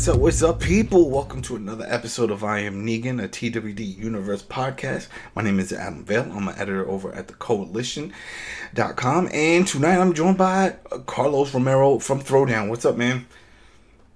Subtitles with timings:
[0.00, 1.10] What's up, what's up, people?
[1.10, 5.08] Welcome to another episode of I Am Negan, a TWD Universe podcast.
[5.34, 6.32] My name is Adam Vale.
[6.32, 9.28] I'm an editor over at the coalition.com.
[9.30, 12.70] And tonight I'm joined by Carlos Romero from Throwdown.
[12.70, 13.26] What's up, man?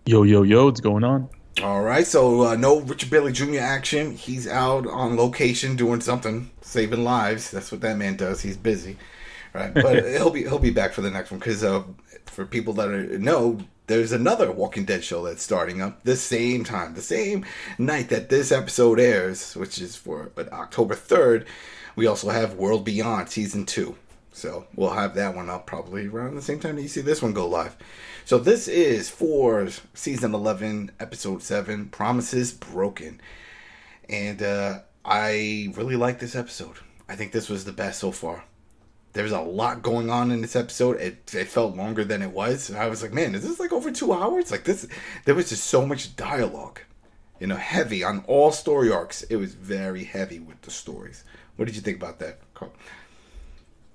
[0.07, 1.29] Yo, yo, yo, what's going on?
[1.63, 3.59] All right, so uh, no Richard Bailey Jr.
[3.59, 4.17] action.
[4.17, 7.51] He's out on location doing something, saving lives.
[7.51, 8.41] That's what that man does.
[8.41, 8.97] He's busy,
[9.53, 9.75] right?
[9.75, 11.83] But he'll be he'll be back for the next one because uh,
[12.27, 16.65] for people that are, know, there's another Walking Dead show that's starting up the same
[16.65, 17.45] time, the same
[17.79, 21.47] night that this episode airs, which is for but October third.
[21.97, 23.97] We also have World Beyond season two.
[24.33, 27.23] So we'll have that one up probably around the same time that you see this
[27.23, 27.77] one go live.
[28.25, 33.21] So this is for season 11, episode 7, Promises Broken.
[34.09, 36.79] And uh, I really like this episode.
[37.09, 38.45] I think this was the best so far.
[39.15, 41.01] There's a lot going on in this episode.
[41.01, 42.69] It, it felt longer than it was.
[42.69, 44.51] And I was like, man, is this like over two hours?
[44.51, 44.87] Like this,
[45.25, 46.81] there was just so much dialogue.
[47.41, 49.23] You know, heavy on all story arcs.
[49.25, 51.25] It was very heavy with the stories.
[51.57, 52.73] What did you think about that, Carl?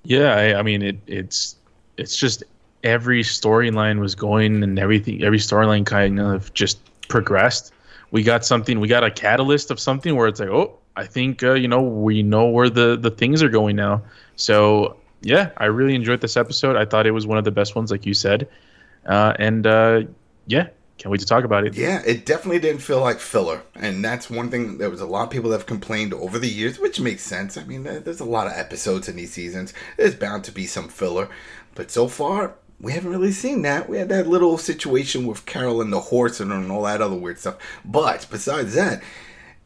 [0.03, 0.97] Yeah, I, I mean it.
[1.07, 1.55] It's
[1.97, 2.43] it's just
[2.83, 5.23] every storyline was going and everything.
[5.23, 7.73] Every storyline kind of just progressed.
[8.11, 8.79] We got something.
[8.79, 11.81] We got a catalyst of something where it's like, oh, I think uh, you know
[11.81, 14.01] we know where the the things are going now.
[14.35, 16.75] So yeah, I really enjoyed this episode.
[16.75, 18.47] I thought it was one of the best ones, like you said.
[19.05, 20.01] Uh, and uh,
[20.47, 20.67] yeah,
[20.97, 21.75] can't wait to talk about it.
[21.75, 24.77] Yeah, it definitely didn't feel like filler, and that's one thing.
[24.77, 27.57] There was a lot of people that have complained over the years, which makes sense.
[27.57, 29.73] I mean, there's a lot of episodes in these seasons.
[29.97, 31.29] There's bound to be some filler,
[31.75, 33.89] but so far we haven't really seen that.
[33.89, 37.39] We had that little situation with Carol and the horse and all that other weird
[37.39, 37.57] stuff.
[37.83, 39.03] But besides that,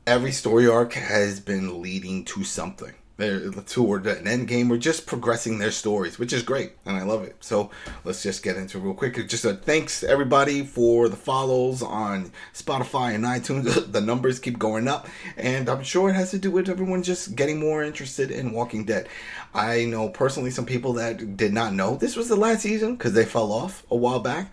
[0.08, 2.94] every story arc has been leading to something.
[3.16, 7.04] They're toward an end game or just progressing their stories, which is great, and I
[7.04, 7.36] love it.
[7.42, 7.70] So
[8.04, 9.16] let's just get into it real quick.
[9.28, 13.92] Just a thanks everybody for the follows on Spotify and iTunes.
[13.92, 15.08] the numbers keep going up,
[15.38, 18.84] and I'm sure it has to do with everyone just getting more interested in Walking
[18.84, 19.08] Dead.
[19.54, 23.14] I know personally some people that did not know this was the last season because
[23.14, 24.52] they fell off a while back.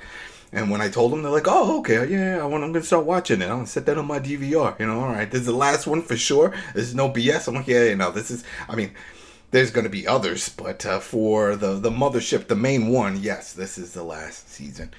[0.53, 2.65] And when I told them, they're like, "Oh, okay, yeah, I want.
[2.65, 3.44] I'm gonna start watching it.
[3.44, 4.75] I'm gonna set that on my DVR.
[4.81, 5.31] You know, all right.
[5.31, 6.53] This is the last one for sure.
[6.75, 7.47] This is no BS.
[7.47, 8.43] I'm like, yeah, you know, this is.
[8.69, 8.93] I mean,
[9.53, 13.78] there's gonna be others, but uh, for the the mothership, the main one, yes, this
[13.78, 14.93] is the last season.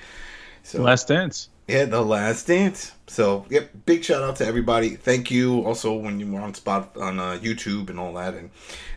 [0.63, 1.49] So Last dance.
[1.67, 2.91] Yeah, the last dance.
[3.07, 4.95] So, yep, big shout out to everybody.
[4.95, 8.49] Thank you also when you were on spot on uh, YouTube and all that, and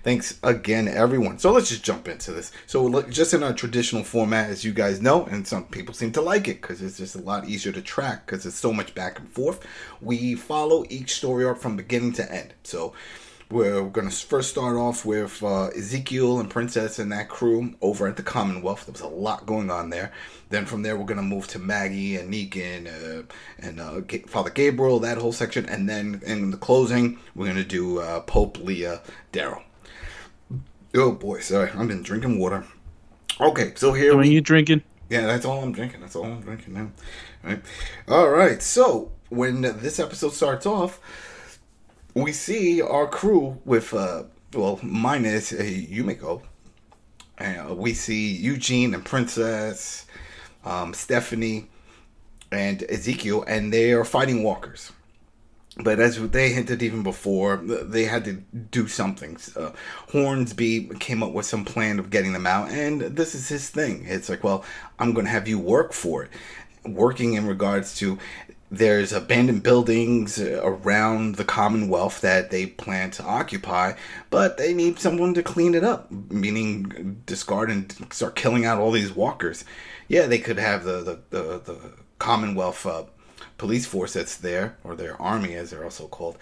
[0.02, 1.38] thanks again, everyone.
[1.38, 2.52] So let's just jump into this.
[2.66, 6.20] So, just in a traditional format, as you guys know, and some people seem to
[6.20, 9.18] like it because it's just a lot easier to track because it's so much back
[9.18, 9.66] and forth.
[10.00, 12.54] We follow each story arc from beginning to end.
[12.64, 12.94] So.
[13.50, 18.06] We're going to first start off with uh, Ezekiel and Princess and that crew over
[18.08, 18.86] at the Commonwealth.
[18.86, 20.12] There was a lot going on there.
[20.48, 23.22] Then from there, we're going to move to Maggie and Negan uh,
[23.58, 25.66] and uh, Ga- Father Gabriel, that whole section.
[25.66, 29.62] And then in the closing, we're going to do uh, Pope, Leah, Daryl.
[30.96, 31.70] Oh boy, sorry.
[31.70, 32.64] I've been drinking water.
[33.40, 34.82] Okay, so here When we you drinking?
[35.10, 36.00] yeah, that's all I'm drinking.
[36.00, 36.90] That's all I'm drinking now.
[37.42, 37.60] Right.
[38.08, 38.62] All right.
[38.62, 41.00] So when this episode starts off,
[42.14, 46.42] we see our crew with uh, well, minus uh, Yumiko.
[47.38, 50.06] Uh, we see Eugene and Princess,
[50.64, 51.68] um, Stephanie,
[52.52, 54.92] and Ezekiel, and they are fighting walkers.
[55.76, 59.36] But as they hinted even before, they had to do something.
[59.56, 59.72] Uh,
[60.12, 64.04] Hornsby came up with some plan of getting them out, and this is his thing.
[64.06, 64.64] It's like, well,
[65.00, 66.30] I'm going to have you work for it.
[66.86, 68.18] Working in regards to
[68.70, 73.92] there's abandoned buildings around the Commonwealth that they plan to occupy,
[74.30, 78.90] but they need someone to clean it up, meaning discard and start killing out all
[78.90, 79.64] these walkers.
[80.08, 81.78] Yeah, they could have the the the, the
[82.18, 83.04] Commonwealth uh,
[83.58, 86.36] police force that's there, or their army as they're also called.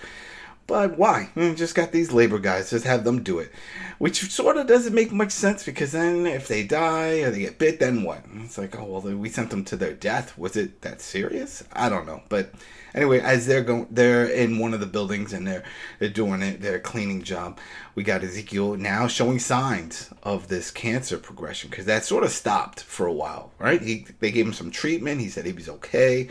[0.66, 1.30] But why?
[1.34, 3.50] Mm, Just got these labor guys, just have them do it.
[3.98, 7.58] Which sort of doesn't make much sense because then if they die or they get
[7.58, 8.24] bit, then what?
[8.36, 10.36] It's like, oh, well, we sent them to their death.
[10.38, 11.62] Was it that serious?
[11.72, 12.22] I don't know.
[12.28, 12.52] But
[12.94, 15.64] anyway, as they're going, they're in one of the buildings and they're,
[15.98, 17.58] they're doing it, their cleaning job.
[17.94, 22.80] We got Ezekiel now showing signs of this cancer progression because that sort of stopped
[22.82, 23.82] for a while, right?
[23.82, 25.20] He, they gave him some treatment.
[25.20, 26.28] He said he was okay.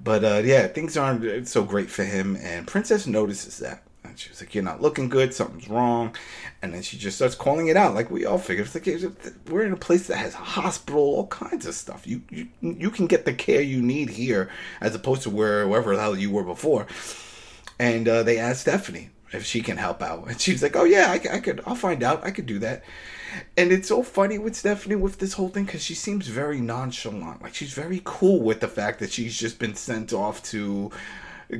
[0.00, 3.82] But uh, yeah, things aren't so great for him, and Princess notices that.
[4.04, 5.32] And she was like, "You're not looking good.
[5.32, 6.14] Something's wrong."
[6.60, 8.66] And then she just starts calling it out, like we all figured.
[8.66, 12.06] It's like we're in a place that has a hospital, all kinds of stuff.
[12.06, 14.50] You you you can get the care you need here,
[14.80, 16.86] as opposed to where wherever the hell you were before.
[17.78, 21.10] And uh, they asked Stephanie if she can help out, and she's like, "Oh yeah,
[21.10, 21.62] I, I could.
[21.66, 22.24] I'll find out.
[22.24, 22.84] I could do that."
[23.56, 27.42] And it's so funny with Stephanie with this whole thing because she seems very nonchalant.
[27.42, 30.90] Like she's very cool with the fact that she's just been sent off to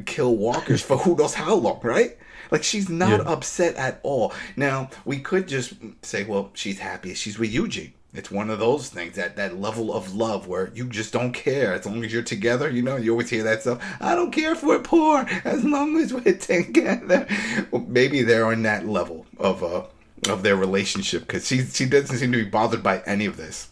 [0.07, 2.17] kill walkers for who knows how long, right?
[2.51, 3.33] Like she's not yeah.
[3.33, 4.33] upset at all.
[4.57, 7.15] Now we could just say, well, she's happy.
[7.15, 7.95] She's with Eugene.
[8.15, 11.75] It's one of those things that that level of love where you just don't care
[11.75, 12.71] as long as you're together.
[12.71, 13.83] You know, you always hear that stuff.
[14.01, 17.27] I don't care if we're poor as long as we're together.
[17.73, 19.83] Well, maybe they're on that level of uh
[20.29, 23.69] of their relationship because she she doesn't seem to be bothered by any of this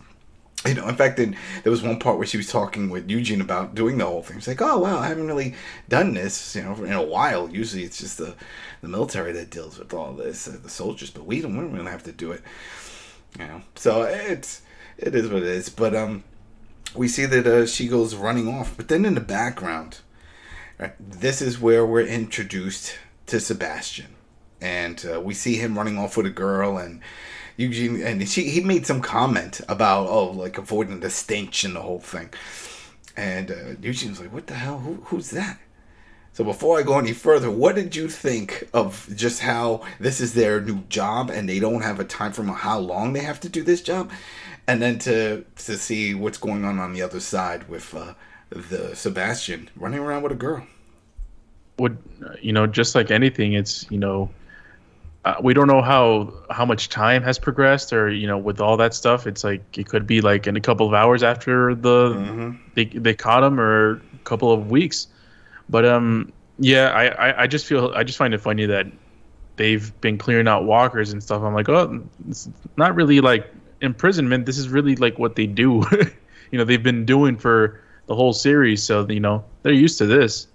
[0.65, 3.41] you know, in fact, then there was one part where she was talking with Eugene
[3.41, 4.39] about doing the whole thing.
[4.39, 5.55] She's like, "Oh wow, I haven't really
[5.89, 7.51] done this, you know, in a while.
[7.51, 8.37] Usually, it's just the
[8.81, 11.73] the military that deals with all this, uh, the soldiers, but we don't, we don't
[11.73, 12.43] really have to do it,
[13.39, 13.63] you know.
[13.75, 14.63] So it's
[14.99, 15.69] it is what it is.
[15.69, 16.23] But um,
[16.95, 19.99] we see that uh, she goes running off, but then in the background,
[20.79, 22.97] right, this is where we're introduced
[23.27, 24.15] to Sebastian,
[24.63, 27.01] and uh, we see him running off with a girl and
[27.57, 31.81] Eugene, and she he made some comment about oh like avoiding the stench and the
[31.83, 32.31] whole thing,
[33.17, 34.79] and uh, was like, "What the hell?
[34.79, 35.59] Who, who's that?"
[36.35, 40.33] So before I go any further, what did you think of just how this is
[40.33, 43.39] their new job and they don't have a time frame of how long they have
[43.41, 44.11] to do this job,
[44.67, 48.15] and then to to see what's going on on the other side with uh,
[48.49, 50.67] the Sebastian running around with a girl.
[51.79, 51.99] Would
[52.41, 52.67] you know?
[52.67, 54.31] Just like anything, it's you know
[55.25, 58.77] uh, we don't know how how much time has progressed or you know with all
[58.77, 62.11] that stuff it's like it could be like in a couple of hours after the
[62.11, 62.51] mm-hmm.
[62.75, 65.07] they, they caught him or a couple of weeks.
[65.69, 68.87] But um yeah I, I i just feel i just find it funny that
[69.57, 71.43] they've been clearing out walkers and stuff.
[71.43, 74.47] I'm like oh it's not really like imprisonment.
[74.47, 75.85] This is really like what they do.
[76.51, 78.83] You know they've been doing for the whole series.
[78.83, 80.49] So you know they're used to this.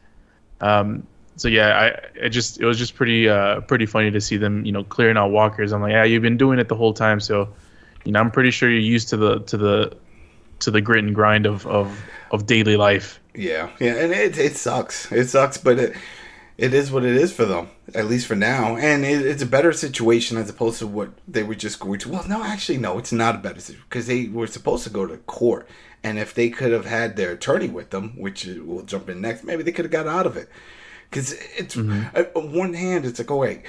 [0.62, 1.08] Um
[1.38, 4.66] so yeah, I it just it was just pretty uh pretty funny to see them
[4.66, 5.72] you know clearing out walkers.
[5.72, 7.48] I'm like, yeah, you've been doing it the whole time, so
[8.04, 9.98] you know I'm pretty sure you're used to the to the
[10.60, 13.20] to the grit and grind of of, of daily life.
[13.36, 15.12] Yeah, yeah, and it it sucks.
[15.12, 15.96] It sucks, but it
[16.58, 18.76] it is what it is for them, at least for now.
[18.76, 22.10] And it, it's a better situation as opposed to what they were just going to.
[22.10, 25.06] Well, no, actually, no, it's not a better situation because they were supposed to go
[25.06, 25.70] to court.
[26.04, 29.44] And if they could have had their attorney with them, which we'll jump in next,
[29.44, 30.50] maybe they could have got out of it.
[31.10, 32.38] Because it's mm-hmm.
[32.38, 33.64] on one hand, it's like, oh wait,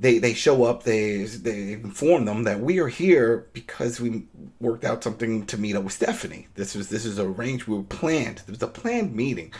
[0.00, 4.24] they they show up, they they inform them that we are here because we
[4.60, 6.48] worked out something to meet up with Stephanie.
[6.54, 7.66] This was this is arranged.
[7.66, 8.42] We were planned.
[8.46, 9.52] It was a planned meeting.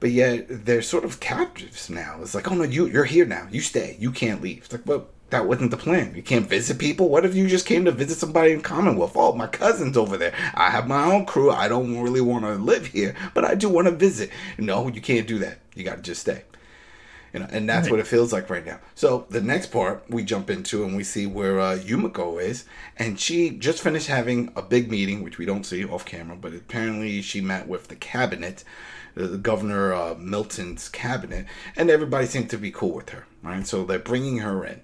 [0.00, 2.18] But yet they're sort of captives now.
[2.20, 3.48] It's like, oh no, you you're here now.
[3.50, 3.96] You stay.
[3.98, 4.58] You can't leave.
[4.58, 6.14] It's like, well, that wasn't the plan.
[6.14, 7.08] You can't visit people.
[7.08, 9.12] What if you just came to visit somebody in Commonwealth?
[9.14, 10.34] Oh, my cousin's over there.
[10.54, 11.50] I have my own crew.
[11.50, 14.30] I don't really want to live here, but I do want to visit.
[14.56, 15.58] No, you can't do that.
[15.74, 16.44] You got to just stay.
[17.32, 17.92] You know, and that's right.
[17.92, 18.80] what it feels like right now.
[18.94, 22.64] So the next part we jump into and we see where uh, Yumiko is,
[22.96, 26.54] and she just finished having a big meeting, which we don't see off camera, but
[26.54, 28.64] apparently she met with the cabinet,
[29.14, 31.46] the governor uh, Milton's cabinet,
[31.76, 33.26] and everybody seemed to be cool with her.
[33.42, 34.80] Right, so they're bringing her in.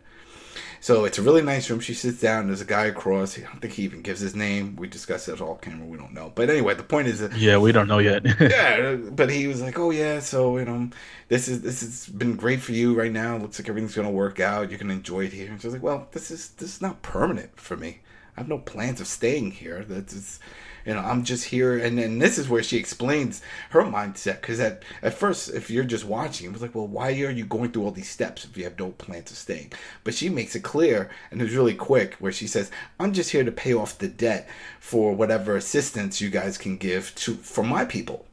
[0.85, 1.81] So it's a really nice room.
[1.81, 2.49] She sits down.
[2.49, 3.39] There's a guy across.
[3.39, 4.77] I don't think he even gives his name.
[4.77, 5.87] We discussed it all camera.
[5.87, 6.31] We don't know.
[6.35, 8.23] But anyway, the point is that yeah, we don't know yet.
[8.39, 10.91] yeah, but he was like, "Oh yeah, so you know,
[11.29, 13.39] this is this has been great for you right now.
[13.39, 14.71] Looks like everything's gonna work out.
[14.71, 17.01] You can enjoy it here." And she was like, "Well, this is this is not
[17.01, 18.01] permanent for me.
[18.37, 19.87] I have no plans of staying here.
[19.89, 20.39] That's
[20.85, 21.79] you know, I'm just here.
[21.79, 24.41] And then this is where she explains her mindset.
[24.41, 27.45] Because at, at first, if you're just watching, it was like, well, why are you
[27.45, 29.73] going through all these steps if you have no plans of staying?
[30.03, 33.45] But she makes it clear, and it's really quick, where she says, I'm just here
[33.45, 34.49] to pay off the debt
[34.81, 38.27] for whatever assistance you guys can give to for my people.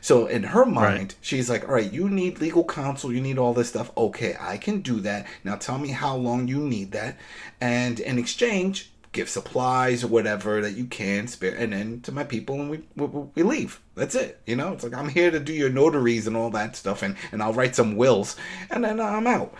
[0.00, 1.14] So in her mind, right.
[1.20, 3.90] she's like, all right, you need legal counsel, you need all this stuff.
[3.96, 5.26] Okay, I can do that.
[5.42, 7.16] Now tell me how long you need that.
[7.60, 12.22] And in exchange, give supplies or whatever that you can spare, and then to my
[12.22, 13.80] people, and we, we, we leave.
[13.94, 14.40] That's it.
[14.46, 17.16] You know, it's like I'm here to do your notaries and all that stuff, and
[17.32, 18.36] and I'll write some wills,
[18.70, 19.54] and then I'm out.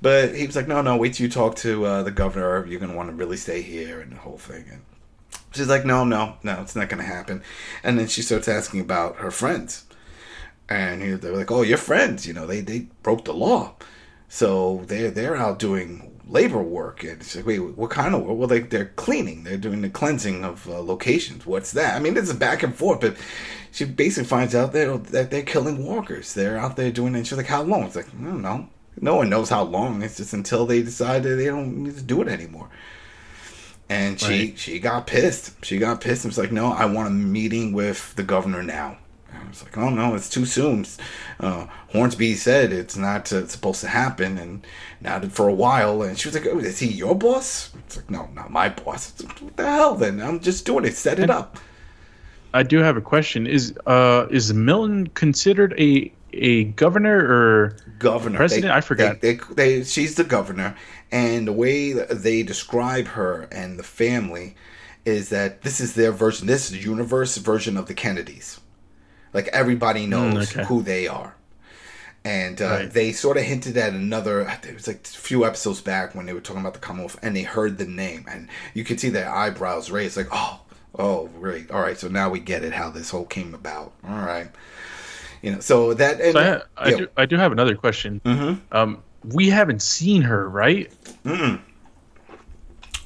[0.00, 2.66] But he was like, no, no, wait till you talk to uh, the governor.
[2.66, 4.64] You're gonna want to really stay here and the whole thing.
[4.70, 4.82] And
[5.52, 7.42] she's like, no, no, no, it's not gonna happen.
[7.82, 9.84] And then she starts asking about her friends,
[10.68, 13.74] and he, they're like, oh, your friends, you know, they they broke the law,
[14.28, 17.02] so they're they're out doing labor work.
[17.02, 18.36] And it's like, wait, what kind of work?
[18.38, 19.44] Well, they, they're cleaning.
[19.44, 21.46] They're doing the cleansing of uh, locations.
[21.46, 21.94] What's that?
[21.96, 23.16] I mean, it's a back and forth, but
[23.72, 26.34] she basically finds out that, that they're killing walkers.
[26.34, 27.18] They're out there doing it.
[27.18, 27.84] And she's like, how long?
[27.84, 28.68] It's like, I don't know.
[29.00, 30.02] No one knows how long.
[30.02, 32.68] It's just until they decide that they don't need to do it anymore.
[33.88, 34.58] And she Right.
[34.58, 35.62] she got pissed.
[35.64, 38.96] She got pissed and was like, "No, I want a meeting with the governor now."
[39.44, 40.86] I was like, "Oh no, it's too soon."
[41.40, 44.66] Uh, Hornsby said it's not uh, supposed to happen, and
[45.00, 46.02] now that for a while.
[46.02, 49.10] And she was like, "Oh, is he your boss?" It's like, "No, not my boss."
[49.10, 49.94] It's like, what the hell?
[49.94, 50.94] Then I'm just doing it.
[50.94, 51.58] Set it up.
[52.52, 53.46] I do have a question.
[53.46, 58.36] Is uh is Milton considered a a governor or governor.
[58.36, 58.72] President?
[58.72, 59.20] I forgot.
[59.20, 60.76] They, they, they, she's the governor,
[61.12, 64.56] and the way they describe her and the family
[65.04, 66.46] is that this is their version.
[66.46, 68.60] This is the universe version of the Kennedys.
[69.34, 70.64] Like everybody knows Mm, okay.
[70.64, 71.34] who they are.
[72.24, 72.90] And uh, Right.
[72.90, 74.40] they sort of hinted at another.
[74.66, 77.36] It was like a few episodes back when they were talking about the Commonwealth, and
[77.36, 80.60] they heard the name, and you could see their eyebrows raised, like, "Oh,
[80.98, 83.92] oh, right, all right." So now we get it how this whole came about.
[84.08, 84.48] All right,
[85.42, 85.60] you know.
[85.60, 86.96] So that and So I, I yeah.
[86.96, 88.22] do I do have another question.
[88.24, 88.60] Mhm.
[88.72, 90.90] Um, we haven't seen her, right?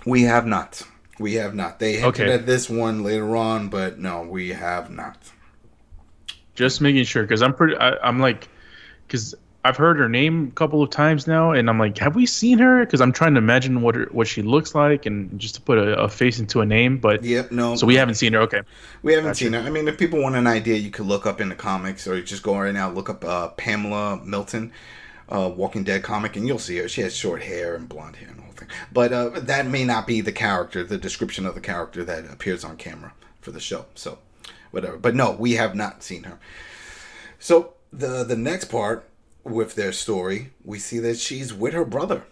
[0.06, 0.82] We have not.
[1.18, 1.80] We have not.
[1.80, 2.32] They hinted Okay.
[2.32, 5.16] at this one later on, but no, we have not.
[6.58, 7.76] Just making sure, because I'm pretty.
[7.76, 8.48] I, I'm like,
[9.06, 9.32] because
[9.64, 12.58] I've heard her name a couple of times now, and I'm like, have we seen
[12.58, 12.84] her?
[12.84, 15.78] Because I'm trying to imagine what her, what she looks like, and just to put
[15.78, 16.98] a, a face into a name.
[16.98, 17.76] But Yep, no.
[17.76, 18.40] so we haven't seen her.
[18.40, 18.62] Okay.
[19.04, 19.44] we haven't gotcha.
[19.44, 19.60] seen her.
[19.60, 22.16] I mean, if people want an idea, you could look up in the comics, or
[22.16, 24.72] you just go right now look up uh, Pamela Milton,
[25.28, 26.88] uh, Walking Dead comic, and you'll see her.
[26.88, 28.68] She has short hair and blonde hair and the whole thing.
[28.92, 32.64] But uh, that may not be the character, the description of the character that appears
[32.64, 33.86] on camera for the show.
[33.94, 34.18] So,
[34.70, 34.96] whatever.
[34.96, 36.38] But no, we have not seen her.
[37.38, 39.08] So the the next part
[39.44, 42.24] with their story, we see that she's with her brother.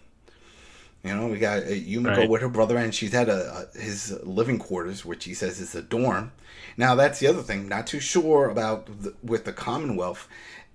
[1.05, 2.29] You know, we got uh, Yumiko Right.
[2.29, 5.75] with her brother, and she's at a, a his living quarters, which he says is
[5.75, 6.33] a dorm.
[6.77, 7.69] Now, that's the other thing.
[7.69, 10.27] Not too sure about the, with the Commonwealth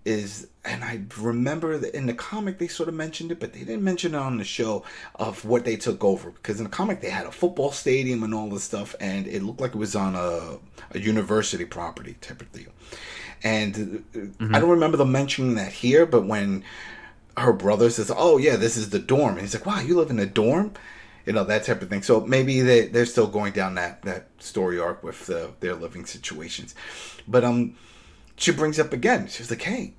[0.05, 3.59] is, and I remember that in the comic they sort of mentioned it, but they
[3.59, 4.83] didn't mention it on the show
[5.15, 8.33] of what they took over because in the comic they had a football stadium and
[8.33, 10.59] all this stuff, and it looked like it was on a,
[10.91, 12.69] a university property type of deal.
[13.43, 16.63] And uh, I don't remember them mentioning that here, but when
[17.37, 20.11] her brother says, "Oh yeah, this is the dorm," and he's like, "Wow, you live
[20.11, 20.73] in a dorm,"
[21.25, 22.03] you know that type of thing.
[22.03, 26.05] So maybe they they're still going down that that story arc with uh, their living
[26.05, 26.75] situations.
[27.27, 27.77] But um,
[28.35, 29.27] she brings up again.
[29.27, 29.93] She's like, "Hey."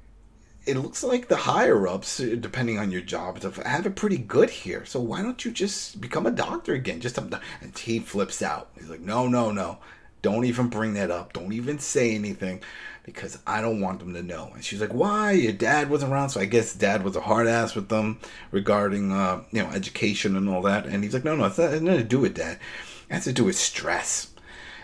[0.65, 4.85] It looks like the higher ups, depending on your job, have it pretty good here.
[4.85, 7.01] So why don't you just become a doctor again?
[7.01, 7.35] Just and
[7.77, 8.71] he flips out.
[8.79, 9.79] He's like, "No, no, no!
[10.23, 11.33] Don't even bring that up.
[11.33, 12.63] Don't even say anything
[13.05, 14.53] because I don't want them to know.
[14.55, 15.33] And she's like, why?
[15.33, 16.31] Your dad wasn't around.
[16.31, 18.21] So I guess dad was a hard ass with them
[18.53, 20.87] regarding, uh, you know, education and all that.
[20.87, 22.59] And he's like, no, no, it's not, it's nothing to do with that.
[23.11, 24.31] It has to do with stress.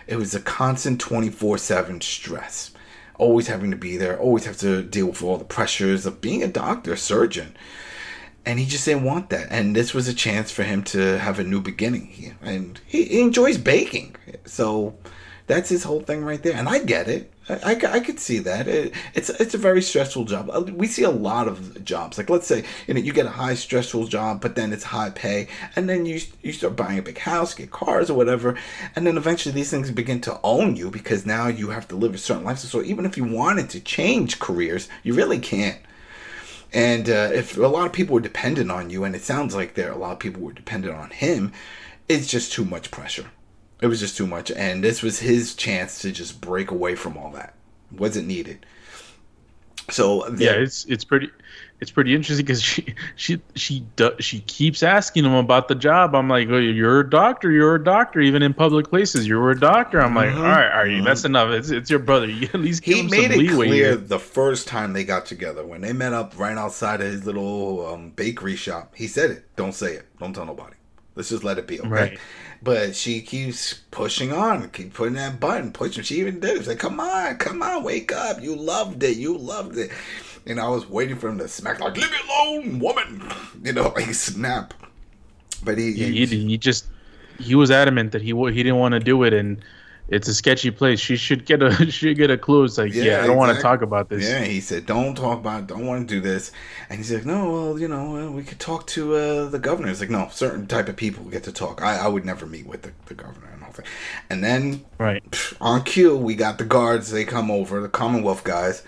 [0.07, 2.71] It was a constant 24 7 stress.
[3.19, 6.41] Always having to be there, always have to deal with all the pressures of being
[6.41, 7.55] a doctor, surgeon.
[8.45, 9.47] And he just didn't want that.
[9.51, 12.35] And this was a chance for him to have a new beginning here.
[12.41, 14.15] And he, he enjoys baking.
[14.45, 14.95] So
[15.45, 16.55] that's his whole thing right there.
[16.55, 17.31] And I get it.
[17.49, 18.67] I, I, could see that.
[18.67, 20.51] It, it's it's a very stressful job.
[20.53, 22.17] Uh, We see a lot of jobs.
[22.17, 25.09] Like let's say you know you get a high stressful job, but then it's high
[25.09, 28.55] pay, and then you you start buying a big house, get cars or whatever,
[28.95, 32.13] and then eventually these things begin to own you because now you have to live
[32.13, 32.81] a certain lifestyle.
[32.81, 35.79] So even if you wanted to change careers, you really can't.
[36.71, 39.73] And uh, if a lot of people were dependent on you, and it sounds like
[39.73, 41.51] there a lot of people were dependent on him,
[42.07, 43.31] it's just too much pressure.
[43.81, 47.17] It was just too much, and this was his chance to just break away from
[47.17, 47.53] all that.
[47.91, 48.65] Wasn't needed.
[49.89, 51.29] So Yeah, it's it's pretty
[51.79, 56.13] it's pretty interesting because she she she do, she keeps asking him about the job.
[56.13, 57.49] I'm like, well, you're a doctor.
[57.49, 58.19] You're a doctor.
[58.19, 59.99] Even in public places, you're a doctor.
[59.99, 61.01] I'm like, Mhm, all right, are you?
[61.01, 61.05] mhm.
[61.05, 61.49] That's enough.
[61.49, 62.27] It's it's your brother.
[62.29, 63.67] You at least he him made some it leeway.
[63.67, 63.95] clear here.
[63.95, 67.87] the first time they got together when they met up right outside of his little
[67.87, 68.93] um, bakery shop.
[68.95, 69.55] He said it.
[69.55, 70.05] Don't say it.
[70.19, 70.75] Don't tell nobody.
[71.15, 71.79] Let's just let it be.
[71.79, 71.89] Okay.
[71.89, 72.19] Right.
[72.61, 76.03] But she keeps pushing on, keep putting that button, pushing.
[76.03, 76.57] She even did it.
[76.57, 78.41] She's like, "Come on, come on, wake up!
[78.41, 79.17] You loved it.
[79.17, 79.91] You loved it."
[80.45, 83.31] And I was waiting for him to smack like, "Leave me alone, woman!"
[83.63, 84.73] You know, like snap.
[85.63, 86.87] But he, Yeah, he, he just
[87.39, 89.63] he was adamant that he he didn't want to do it, and
[90.11, 90.99] it's a sketchy place.
[90.99, 92.63] She should get a she should get a clue.
[92.63, 94.23] It's like, yeah, Yeah, I don't want to talk about this.
[94.27, 95.61] Yeah, he said, "Don't talk about.
[95.61, 96.51] it, Don't want to do this."
[96.89, 99.99] And he's like, "No, well, you know, we could talk to uh, the governor." He's
[100.01, 101.81] like, "No, certain type of people get to talk.
[101.81, 103.85] I, I would never meet with the, the governor and all that."
[104.29, 105.23] And then Right.
[105.31, 107.11] pff, on cue, we got the guards.
[107.11, 108.83] They come over, the Commonwealth guys,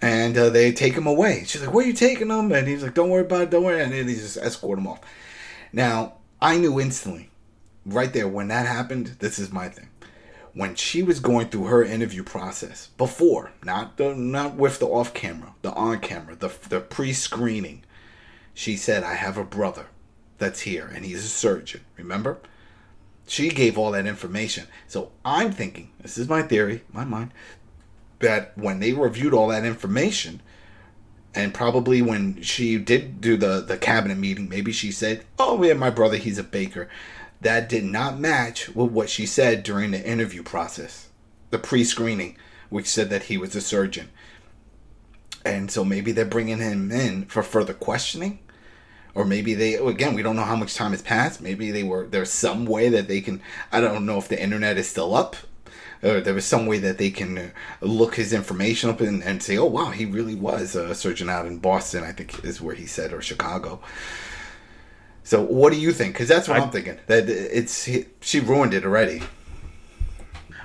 [0.00, 1.44] and uh, they take him away.
[1.46, 3.50] She's like, "Where are you taking him?" And he's like, "Don't worry about it.
[3.50, 5.00] Don't worry." And then he just escort him off.
[5.72, 7.30] Now, I knew instantly,
[7.86, 9.16] right there, when that happened.
[9.20, 9.88] This is my thing
[10.54, 15.14] when she was going through her interview process before, not the not with the off
[15.14, 17.84] camera, the on camera, the the pre screening,
[18.54, 19.86] she said, I have a brother
[20.38, 21.82] that's here and he's a surgeon.
[21.96, 22.38] Remember?
[23.26, 24.66] She gave all that information.
[24.88, 27.32] So I'm thinking, this is my theory, my mind,
[28.18, 30.42] that when they reviewed all that information,
[31.34, 35.72] and probably when she did do the, the cabinet meeting, maybe she said, Oh, yeah,
[35.74, 36.88] my brother, he's a baker.
[37.42, 41.08] That did not match with what she said during the interview process,
[41.50, 42.36] the pre screening,
[42.70, 44.10] which said that he was a surgeon.
[45.44, 48.38] And so maybe they're bringing him in for further questioning
[49.14, 52.06] or maybe they again we don't know how much time has passed maybe they were
[52.06, 55.36] there's some way that they can i don't know if the internet is still up
[56.02, 59.42] or there was some way that they can uh, look his information up and, and
[59.42, 62.74] say oh wow he really was a surgeon out in boston i think is where
[62.74, 63.80] he said or chicago
[65.24, 67.88] so what do you think because that's what I, am thinking that it's
[68.20, 69.22] she ruined it already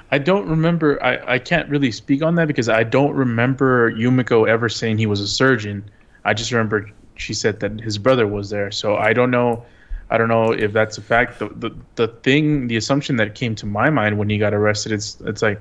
[0.09, 1.03] I don't remember.
[1.03, 5.05] I, I can't really speak on that because I don't remember Yumiko ever saying he
[5.05, 5.83] was a surgeon.
[6.23, 8.71] I just remember she said that his brother was there.
[8.71, 9.65] So I don't know.
[10.09, 11.39] I don't know if that's a fact.
[11.39, 14.93] The, the the thing, the assumption that came to my mind when he got arrested,
[14.93, 15.59] it's it's like,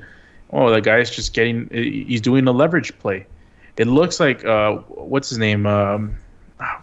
[0.51, 3.27] oh, the guy's just getting, he's doing a leverage play.
[3.77, 5.67] It looks like, uh, what's his name?
[5.67, 6.17] Um,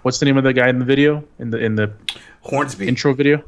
[0.01, 1.91] what's the name of the guy in the video in the in the
[2.41, 3.43] Hornsby intro video?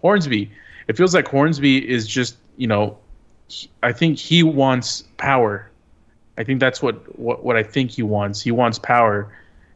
[0.00, 0.50] Hornsby.
[0.88, 2.98] It feels like Hornsby is just, you know,
[3.82, 5.70] I think he wants power.
[6.38, 8.40] I think that's what what what I think he wants.
[8.40, 9.30] He wants power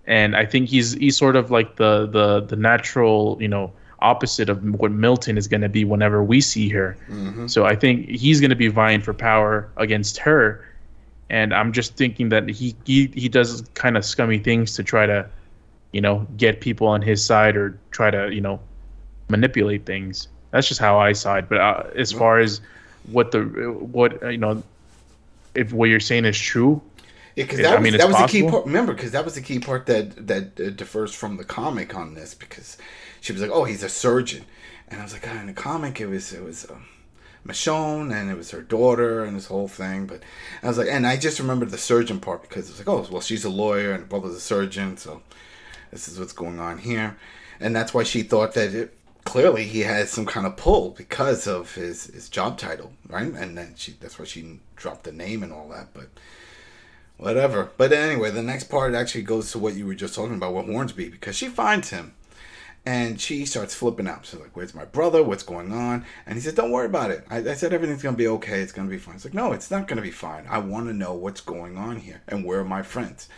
[0.07, 4.49] and I think he's he's sort of like the the the natural you know opposite
[4.51, 6.97] of what Milton is going to be whenever we see her.
[7.09, 7.47] Mm-hmm.
[7.47, 10.65] So I think he's going to be vying for power against her,
[11.31, 15.07] and I'm just thinking that he he he does kind of scummy things to try
[15.07, 15.27] to,
[15.95, 18.59] you know, get people on his side or try to you know
[19.29, 20.27] manipulate things.
[20.51, 21.49] That's just how I side.
[21.49, 22.61] But uh, as far as
[23.11, 24.63] what the what you know,
[25.55, 26.83] if what you're saying is true,
[27.37, 28.67] yeah, because that, I was, mean, that was the key part.
[28.67, 32.15] Remember, because that was the key part that that uh, differs from the comic on
[32.15, 32.35] this.
[32.35, 32.77] Because
[33.21, 34.45] she was like, "Oh, he's a surgeon,"
[34.89, 36.87] and I was like, oh, "In the comic, it was it was um,
[37.47, 40.25] Michonne, and it was her daughter, and this whole thing." But
[40.61, 43.21] I was like, and I just remembered the surgeon part because it's like, "Oh, well,
[43.21, 45.23] she's a lawyer, and her brother's a surgeon, so
[45.95, 47.17] this is what's going on here,"
[47.61, 51.47] and that's why she thought that it clearly he had some kind of pull because
[51.47, 53.33] of his his job title, right?
[53.33, 56.09] And then she that's why she dropped the name and all that, but
[57.17, 57.71] whatever.
[57.77, 60.67] But anyway, the next part actually goes to what you were just talking about with
[60.67, 62.15] Hornsby because she finds him
[62.87, 64.27] and she starts flipping out.
[64.27, 65.23] She's like, Where's my brother?
[65.23, 66.05] What's going on?
[66.27, 67.25] And he said, Don't worry about it.
[67.31, 68.61] I, I said everything's going to be okay.
[68.61, 69.17] It's going to be fine.
[69.17, 70.47] It's like, No, it's not going to be fine.
[70.49, 73.29] I want to know what's going on here and where are my friends.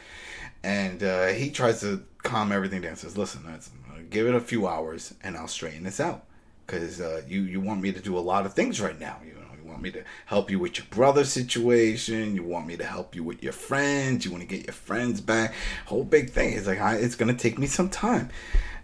[0.63, 2.97] And uh, he tries to calm everything down.
[2.97, 3.45] Says, Listen,
[4.11, 6.25] give it a few hours and I'll straighten this out.
[6.67, 9.19] Because uh, you, you want me to do a lot of things right now.
[9.25, 12.35] You know, you want me to help you with your brother situation.
[12.35, 14.25] You want me to help you with your friends.
[14.25, 15.55] You want to get your friends back.
[15.87, 16.55] Whole big thing.
[16.55, 18.31] It's like, it's to take me some time.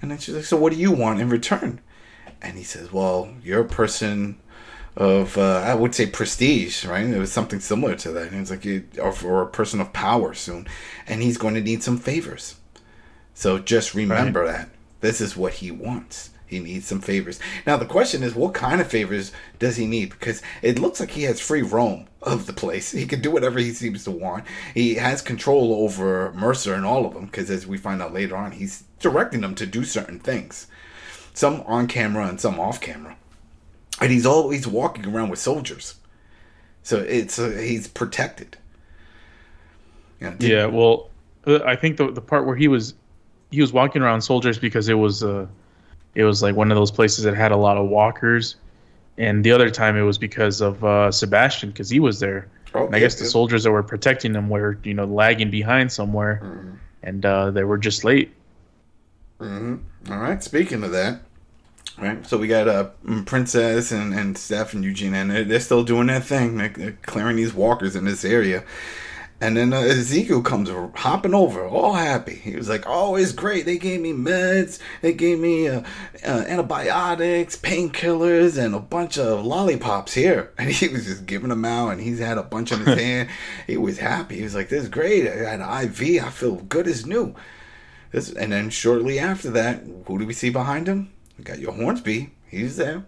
[0.00, 1.80] And then she's like, so what do you want in return?
[2.40, 4.38] And he says, well, you're a person
[4.96, 7.06] of, uh, I would say prestige, right?
[7.06, 8.32] It was something similar to that.
[8.32, 10.66] And it's like, you, or, or a person of power soon.
[11.06, 12.56] And he's going to need some favors.
[13.34, 14.52] So just remember right.
[14.52, 14.68] that.
[15.00, 16.30] This is what he wants.
[16.46, 17.40] He needs some favors.
[17.66, 20.10] Now the question is, what kind of favors does he need?
[20.10, 22.92] Because it looks like he has free roam of the place.
[22.92, 24.44] He can do whatever he seems to want.
[24.74, 27.24] He has control over Mercer and all of them.
[27.24, 30.66] Because as we find out later on, he's directing them to do certain things,
[31.32, 33.16] some on camera and some off camera.
[34.02, 35.94] And he's always walking around with soldiers,
[36.82, 38.56] so it's uh, he's protected.
[40.20, 40.34] Yeah.
[40.38, 40.66] yeah.
[40.66, 41.10] Well,
[41.46, 42.94] uh, I think the the part where he was
[43.50, 45.46] he was walking around soldiers because it was uh
[46.14, 48.56] it was like one of those places that had a lot of walkers.
[49.18, 52.48] And the other time it was because of uh, Sebastian, because he was there.
[52.74, 55.92] Oh, and I guess the soldiers that were protecting them were, you know, lagging behind
[55.92, 56.76] somewhere, mm-hmm.
[57.02, 58.32] and uh, they were just late.
[59.38, 60.12] Mm-hmm.
[60.12, 60.42] All right.
[60.42, 61.20] Speaking of that,
[61.98, 62.24] right?
[62.26, 62.90] So we got uh,
[63.26, 66.56] Princess and and Steph and Eugene, and they're, they're still doing their thing.
[66.56, 68.64] They're, they're clearing these walkers in this area,
[69.42, 72.36] and then uh, Ezekiel comes hopping over, all happy.
[72.36, 73.64] He was like, "Oh, it's great.
[73.64, 74.78] They gave me meds.
[75.00, 75.82] They gave me uh,
[76.24, 81.64] uh, antibiotics, painkillers, and a bunch of lollipops here." And he was just giving them
[81.64, 83.30] out, and he's had a bunch in his hand.
[83.66, 84.36] He was happy.
[84.36, 85.26] He was like, "This is great.
[85.26, 86.24] I had an IV.
[86.24, 87.34] I feel good as new."
[88.12, 91.10] This, and then shortly after that, who do we see behind him?
[91.38, 92.32] We got your Hornsby.
[92.48, 93.04] He's there.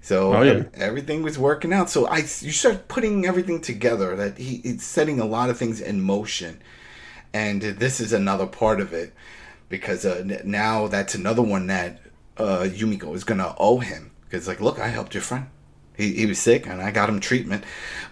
[0.00, 0.64] So oh, yeah.
[0.74, 1.88] everything was working out.
[1.88, 5.80] So I you start putting everything together that he it's setting a lot of things
[5.80, 6.60] in motion,
[7.32, 9.14] and this is another part of it
[9.70, 12.00] because uh, now that's another one that
[12.36, 15.46] uh, Yumiko is gonna owe him because like look I helped your friend.
[15.96, 17.64] He, he was sick and I got him treatment.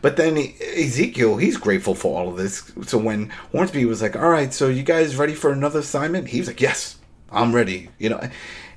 [0.02, 2.72] But then he, Ezekiel, he's grateful for all of this.
[2.86, 6.28] So when Hornsby was like, All right, so you guys ready for another assignment?
[6.28, 6.98] He was like, Yes,
[7.30, 7.90] I'm ready.
[7.98, 8.30] You know,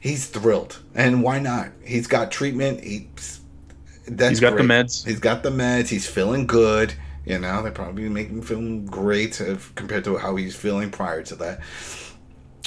[0.06, 1.70] he's thrilled, and why not?
[1.84, 2.84] He's got treatment.
[2.84, 3.10] He,
[4.08, 5.04] that's He's got the meds.
[5.04, 5.88] He's got the meds.
[5.88, 6.94] He's feeling good.
[7.26, 11.24] You know, they probably make him feel great if, compared to how he's feeling prior
[11.24, 11.62] to that.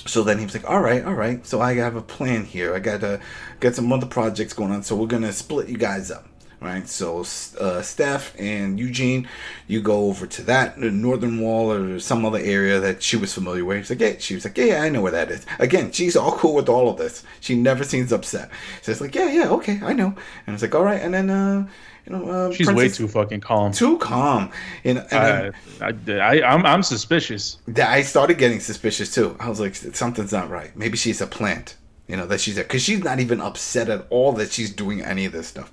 [0.05, 1.47] So then he was like, "All right, all right.
[1.47, 2.75] So I have a plan here.
[2.75, 3.21] I got to
[3.61, 4.83] get some other projects going on.
[4.83, 6.27] So we're gonna split you guys up,
[6.61, 6.89] right?
[6.89, 7.21] So
[7.61, 9.29] uh, Steph and Eugene,
[9.67, 13.65] you go over to that northern wall or some other area that she was familiar
[13.65, 13.79] with.
[13.87, 14.19] She's like, yeah.
[14.19, 15.45] She was like, yeah, yeah, I know where that is.
[15.59, 17.23] Again, she's all cool with all of this.
[17.41, 18.51] She never seems upset.
[18.83, 20.15] So it's like, yeah, yeah, okay, I know.
[20.47, 21.01] And it's like, all right.
[21.01, 21.69] And then, uh,
[22.07, 23.71] you know, uh, She's way too fucking calm.
[23.73, 24.51] too calm.
[24.85, 27.59] And, and then- I, I, I, I'm, I'm suspicious.
[27.77, 29.37] I started getting suspicious too.
[29.39, 30.75] I was like, something's not right.
[30.77, 31.77] Maybe she's a plant.
[32.09, 35.03] You know that she's there because she's not even upset at all that she's doing
[35.03, 35.71] any of this stuff.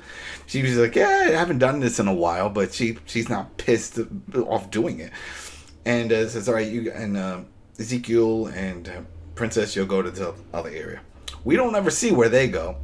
[0.48, 3.56] She was like, "Yeah, I haven't done this in a while," but she she's not
[3.58, 4.00] pissed
[4.36, 5.12] off doing it.
[5.86, 7.40] And uh, says, "All right, you and uh,
[7.80, 8.92] Ezekiel and uh,
[9.36, 11.00] Princess, you'll go to the other area."
[11.46, 12.76] We don't ever see where they go,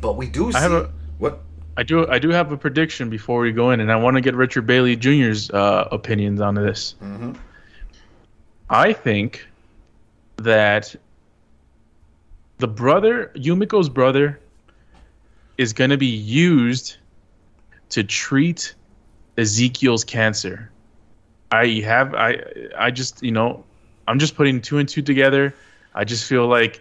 [0.00, 1.40] but we do see have a- what.
[1.76, 4.20] I do I do have a prediction before we go in, and I want to
[4.20, 6.94] get Richard Bailey Jr.'s uh, opinions on this.
[7.02, 7.36] Mhm.
[8.70, 9.46] I think
[10.36, 10.94] that
[12.58, 14.38] the brother, Yumiko's brother,
[15.56, 16.96] is going to be used
[17.90, 18.74] to treat
[19.36, 20.70] Ezekiel's cancer.
[21.50, 22.42] I have I
[22.76, 23.64] I just you know
[24.06, 25.54] I'm just putting two and two together.
[25.94, 26.80] I just feel like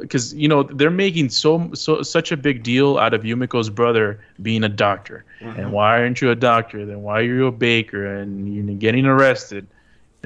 [0.00, 4.20] because you know they're making so so such a big deal out of Yumiko's brother
[4.42, 5.70] being a doctor, and mm-hmm.
[5.70, 6.84] why aren't you a doctor?
[6.84, 9.66] Then why are you a baker and you're getting arrested?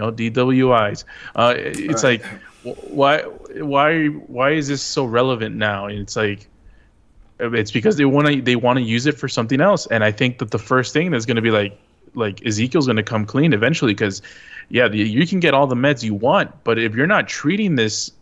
[0.01, 1.05] You know DWIs.
[1.35, 2.23] Uh, it's Right.
[2.23, 2.25] like
[2.63, 5.87] why why why is this so relevant now?
[5.87, 6.49] And it's like
[7.39, 9.87] it's because they want to they want to use it for something else.
[9.87, 11.79] And I think that the first thing that's going to be like
[12.15, 14.23] like Ezekiel's going to come clean eventually because
[14.69, 17.77] yeah the, you can get all the meds you want, but if you're not treating
[17.77, 18.13] this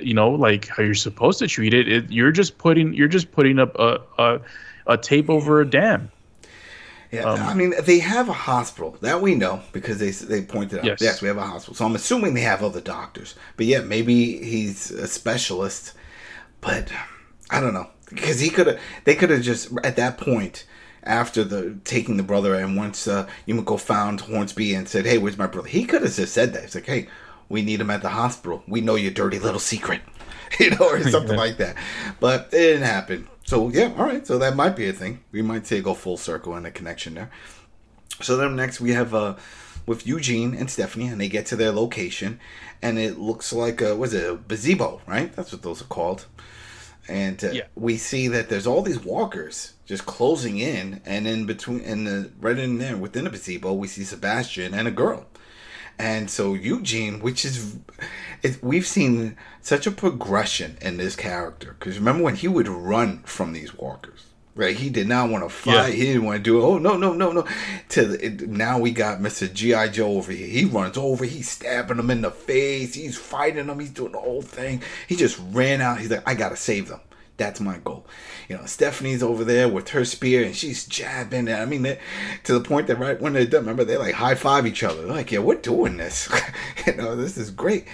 [0.00, 3.32] you know like how you're supposed to treat it, it you're just putting you're just
[3.32, 4.40] putting up a a,
[4.86, 6.10] a tape over a dam.
[7.12, 10.80] Yeah, Um, I mean they have a hospital that we know because they they pointed
[10.80, 10.84] out.
[10.84, 11.00] Yes.
[11.00, 11.22] Yes.
[11.22, 11.74] we have a hospital.
[11.74, 13.34] So I'm assuming they have other doctors.
[13.56, 15.92] But yeah, maybe he's a specialist.
[16.60, 16.90] But
[17.50, 18.80] I don't know because he could have.
[19.04, 20.64] They could have just at that point
[21.04, 25.38] after the taking the brother and once uh, Yumiko found Hornsby and said, "Hey, where's
[25.38, 26.62] my brother?" He could have just said that.
[26.62, 27.08] He's like, "Hey,
[27.48, 28.64] we need him at the hospital.
[28.66, 30.00] We know your dirty little secret."
[30.60, 31.36] You know, or something Yeah.
[31.36, 31.76] like that.
[32.20, 33.28] But it didn't happen.
[33.44, 34.26] So yeah, all right.
[34.26, 35.20] So that might be a thing.
[35.32, 37.30] We might say go full circle and a connection there.
[38.22, 39.34] So then next we have uh
[39.86, 42.40] with Eugene and Stephanie, and they get to their location,
[42.82, 45.32] and it looks like a was it a gazebo, right?
[45.34, 46.26] That's what those are called.
[47.08, 47.62] And uh, Yeah.
[47.76, 52.30] we see that there's all these walkers just closing in, and in between, and the
[52.40, 55.26] right in there within the gazebo, we see Sebastian and a girl.
[55.98, 57.78] And so Eugene, which is,
[58.42, 61.74] it, we've seen such a progression in this character.
[61.78, 64.76] Because remember when he would run from these walkers, right?
[64.76, 65.72] He did not want to fight.
[65.72, 65.88] Yeah.
[65.88, 66.60] He didn't want to do.
[66.60, 67.46] Oh no, no, no, no.
[67.90, 70.46] To it, now we got Mister GI Joe over here.
[70.46, 71.24] He runs over.
[71.24, 72.94] He's stabbing them in the face.
[72.94, 73.80] He's fighting them.
[73.80, 74.82] He's doing the whole thing.
[75.08, 75.98] He just ran out.
[75.98, 77.00] He's like, I gotta save them.
[77.36, 78.06] That's my goal.
[78.48, 81.50] You know, Stephanie's over there with her spear and she's jabbing.
[81.50, 81.98] I mean, they,
[82.44, 85.02] to the point that right when they're done, remember, they like high five each other.
[85.02, 86.30] They're like, yeah, we're doing this.
[86.86, 87.84] you know, this is great.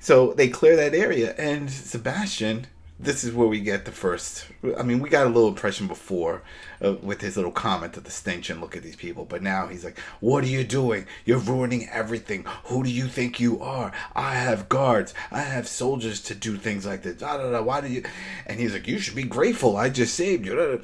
[0.00, 2.66] So they clear that area, and Sebastian.
[3.02, 4.46] This is where we get the first.
[4.78, 6.42] I mean, we got a little impression before
[6.80, 9.66] uh, with his little comment of the stench and look at these people, but now
[9.66, 11.06] he's like, "What are you doing?
[11.24, 12.44] You're ruining everything.
[12.66, 13.90] Who do you think you are?
[14.14, 15.14] I have guards.
[15.32, 17.16] I have soldiers to do things like this.
[17.16, 17.60] Da, da, da.
[17.60, 18.04] Why do you?"
[18.46, 19.76] And he's like, "You should be grateful.
[19.76, 20.80] I just saved you."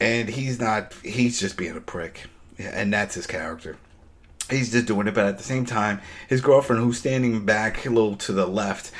[0.00, 0.94] And he's not.
[1.04, 2.28] He's just being a prick,
[2.58, 3.76] and that's his character
[4.50, 7.90] he's just doing it but at the same time his girlfriend who's standing back a
[7.90, 8.90] little to the left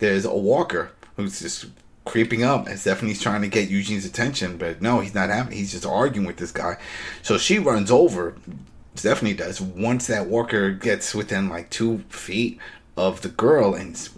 [0.00, 1.64] there's a walker who's just
[2.08, 5.72] creeping up and stephanie's trying to get eugene's attention but no he's not having he's
[5.72, 6.76] just arguing with this guy.
[7.22, 8.34] So she runs over
[8.94, 12.58] stephanie does once that walker gets within like two feet
[12.96, 14.08] of the girl and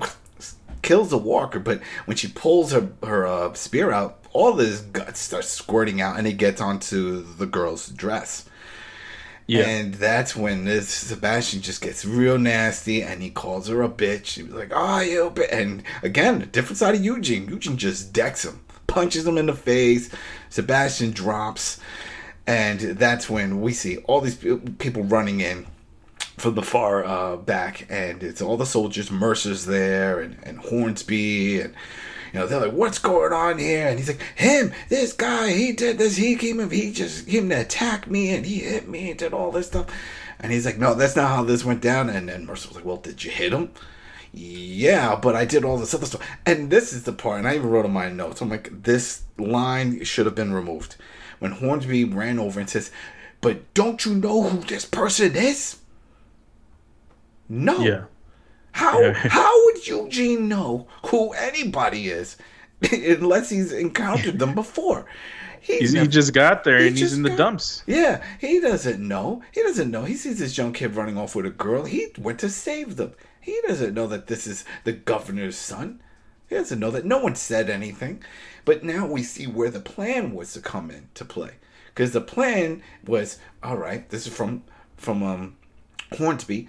[0.82, 5.18] kills the walker but when she pulls her her uh, spear out all this guts
[5.18, 8.48] starts squirting out and it gets onto the girl's dress
[9.46, 9.66] Yeah.
[9.66, 14.34] and that's when this Sebastian just gets real nasty and he calls her a bitch.
[14.34, 15.48] He was like, oh, you bitch.
[15.50, 17.48] And again, different side of Eugene.
[17.48, 20.08] Eugene just decks him, punches him in the face.
[20.50, 21.80] Sebastian drops.
[22.46, 24.36] And that's when we see all these
[24.78, 25.66] people running in
[26.36, 27.86] from the far uh, back.
[27.90, 29.10] And it's all the soldiers.
[29.10, 31.60] Mercer's there and, and Hornsby.
[31.60, 31.74] And,
[32.32, 33.88] you know, they're like, what's going on here?
[33.88, 36.16] And he's like, him, this guy, he did this.
[36.16, 39.32] He came in, he just came to attack me and he hit me and did
[39.32, 39.86] all this stuff.
[40.38, 42.08] And he's like, no, that's not how this went down.
[42.08, 43.70] And then Mercer was like, well, did you hit him?
[44.32, 46.24] yeah, but I did all this other stuff.
[46.46, 48.40] And this is the part, and I even wrote on my notes.
[48.40, 50.94] I'm like, this line should have been removed.
[51.40, 52.92] When Hornsby ran over and says,
[53.40, 55.78] but don't you know who this person is?
[57.48, 57.80] No.
[57.80, 58.04] Yeah.
[58.72, 59.14] How Yeah.
[59.14, 62.36] how would Eugene know who anybody is
[62.92, 65.06] unless he's encountered them before?
[65.60, 67.82] He's he never- just got there he and he's in the got- dumps.
[67.86, 69.42] yeah, he doesn't know.
[69.52, 70.04] He doesn't know.
[70.04, 71.84] He sees this young kid running off with a girl.
[71.84, 73.12] He went to save them.
[73.40, 76.00] He doesn't know that this is the governor's son.
[76.48, 78.22] He doesn't know that no one said anything.
[78.64, 81.52] But now we see where the plan was to come into play.
[81.88, 84.62] Because the plan was, all right, this is from
[84.96, 85.56] from um,
[86.16, 86.68] Hornsby.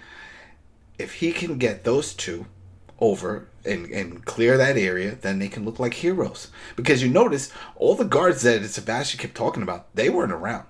[1.00, 2.46] If he can get those two
[3.02, 6.50] over and, and clear that area, then they can look like heroes.
[6.76, 10.68] Because you notice all the guards that Sebastian kept talking about, they weren't around.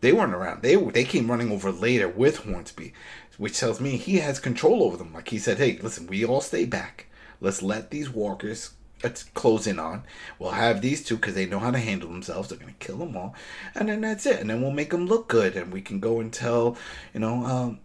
[0.00, 0.62] They weren't around.
[0.62, 2.92] They they came running over later with Hornsby,
[3.38, 5.14] which tells me he has control over them.
[5.14, 7.06] Like he said, "Hey, listen, we all stay back.
[7.40, 10.04] Let's let these walkers uh, close in on.
[10.38, 12.48] We'll have these two because they know how to handle themselves.
[12.48, 13.34] They're gonna kill them all,
[13.74, 14.38] and then that's it.
[14.38, 16.76] And then we'll make them look good, and we can go and tell,
[17.14, 17.78] you know, um,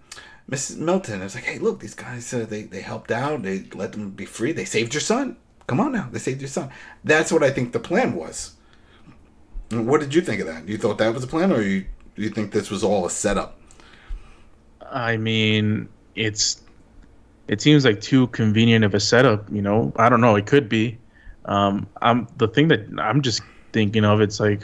[0.51, 0.77] Mrs.
[0.77, 1.21] Milton.
[1.21, 3.41] I was like, hey, look, these guys uh, they they helped out.
[3.41, 4.51] They let them be free.
[4.51, 5.37] They saved your son.
[5.65, 6.69] Come on now, they saved your son.
[7.03, 8.55] That's what I think the plan was.
[9.71, 10.67] What did you think of that?
[10.67, 11.85] You thought that was a plan, or you
[12.17, 13.57] you think this was all a setup?
[14.91, 16.61] I mean, it's
[17.47, 19.49] it seems like too convenient of a setup.
[19.49, 20.35] You know, I don't know.
[20.35, 20.97] It could be.
[21.45, 24.19] Um, I'm the thing that I'm just thinking of.
[24.19, 24.63] It's like,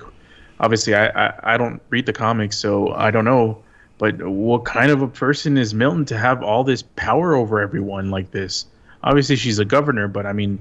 [0.60, 3.63] obviously, I, I I don't read the comics, so I don't know.
[3.97, 8.12] But what kind of a person is Milton to have all this power over everyone
[8.12, 8.65] like this?
[9.03, 10.60] Obviously, she's a governor, but I mean,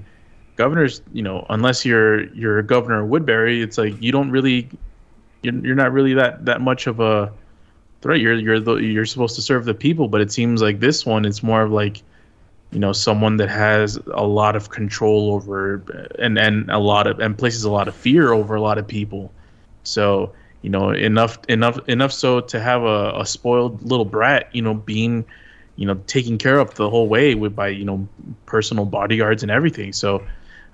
[0.57, 4.69] governors, you know, unless you're you're a Governor Woodbury, it's like you don't really,
[5.43, 7.33] you're, you're not really that that much of a
[8.01, 8.21] threat.
[8.21, 11.27] You're you're the, you're supposed to serve the people, but it seems like this one
[11.27, 12.03] it's more of like,
[12.73, 15.83] you know, someone that has a lot of control over
[16.19, 18.89] and and a lot of and places a lot of fear over a lot of
[18.89, 19.31] people.
[19.83, 24.63] So you know enough enough enough so to have a, a spoiled little brat, you
[24.63, 25.25] know, being
[25.77, 28.07] you know taken care of the whole way with by you know
[28.47, 29.93] personal bodyguards and everything.
[29.93, 30.25] So.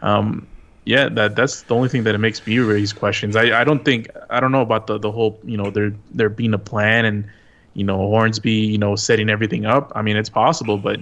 [0.00, 0.48] Um,
[0.84, 3.36] yeah, that that's the only thing that it makes me raise questions.
[3.36, 6.28] I, I don't think I don't know about the, the whole you know there there
[6.28, 7.24] being a plan and
[7.74, 9.92] you know Hornsby you know setting everything up.
[9.94, 11.00] I mean it's possible, but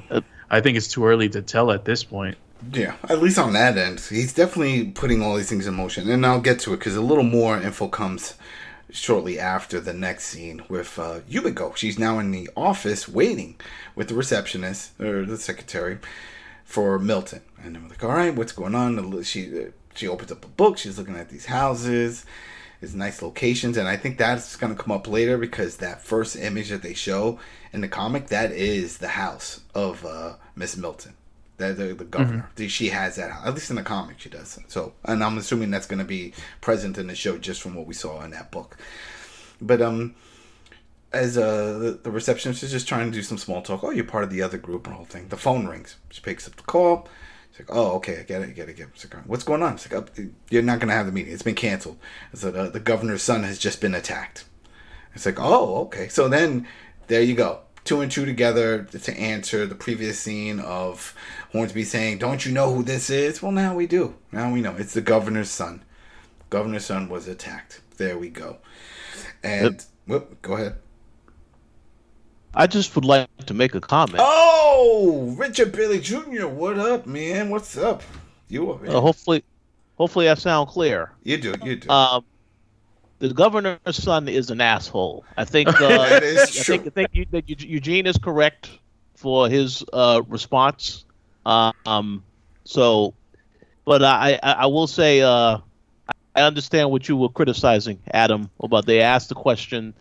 [0.50, 2.36] I think it's too early to tell at this point.
[2.72, 6.26] Yeah, at least on that end, he's definitely putting all these things in motion, and
[6.26, 8.34] I'll get to it because a little more info comes
[8.92, 11.76] shortly after the next scene with uh, Yumiko.
[11.76, 13.56] She's now in the office waiting
[13.94, 15.98] with the receptionist or the secretary
[16.64, 20.48] for Milton, and I'm like, "All right, what's going on?" She she opens up a
[20.48, 20.78] book.
[20.78, 22.24] She's looking at these houses.
[22.82, 26.34] It's nice locations, and I think that's going to come up later because that first
[26.34, 27.38] image that they show
[27.72, 31.14] in the comic that is the house of uh, Miss Milton,
[31.60, 32.50] the, the, the governor.
[32.56, 34.58] She has that at least in the comic she does.
[34.68, 37.86] So, and I'm assuming that's going to be present in the show just from what
[37.86, 38.76] we saw in that book.
[39.60, 40.14] But um,
[41.12, 43.82] as uh, the, the receptionist is just trying to do some small talk.
[43.82, 45.28] Oh, you're part of the other group and whole thing.
[45.28, 45.96] The phone rings.
[46.10, 47.08] She picks up the call.
[47.50, 49.14] She's like, oh, okay, I get it, I get it, I get it.
[49.14, 49.76] Like, what's going on?
[49.76, 51.32] She's like, oh, you're not going to have the meeting.
[51.32, 51.98] It's been canceled.
[52.34, 54.44] So the, the governor's son has just been attacked.
[55.14, 56.08] It's like, oh, okay.
[56.08, 56.66] So then
[57.08, 57.60] there you go.
[57.90, 61.12] Two and two together to answer the previous scene of
[61.50, 63.42] Hornsby saying, Don't you know who this is?
[63.42, 64.14] Well, now we do.
[64.30, 64.76] Now we know.
[64.76, 65.82] It's the governor's son.
[66.50, 67.80] Governor's son was attacked.
[67.96, 68.58] There we go.
[69.42, 70.76] And, whoop, go ahead.
[72.54, 74.20] I just would like to make a comment.
[74.20, 77.50] Oh, Richard Billy Jr., what up, man?
[77.50, 78.04] What's up?
[78.46, 78.88] You up.
[78.88, 79.42] Uh, hopefully,
[79.96, 81.10] hopefully I sound clear.
[81.24, 81.90] You do, you do.
[81.90, 82.24] Um,
[83.20, 85.24] the governor's son is an asshole.
[85.36, 85.68] I think.
[85.80, 86.76] Uh, That is I true.
[86.78, 88.68] think, I think you, that Eugene is correct
[89.14, 91.04] for his uh, response.
[91.46, 92.24] Um,
[92.64, 93.14] so,
[93.84, 95.58] but I, I, I will say uh,
[96.34, 99.94] I understand what you were criticizing, Adam, about they asked the question,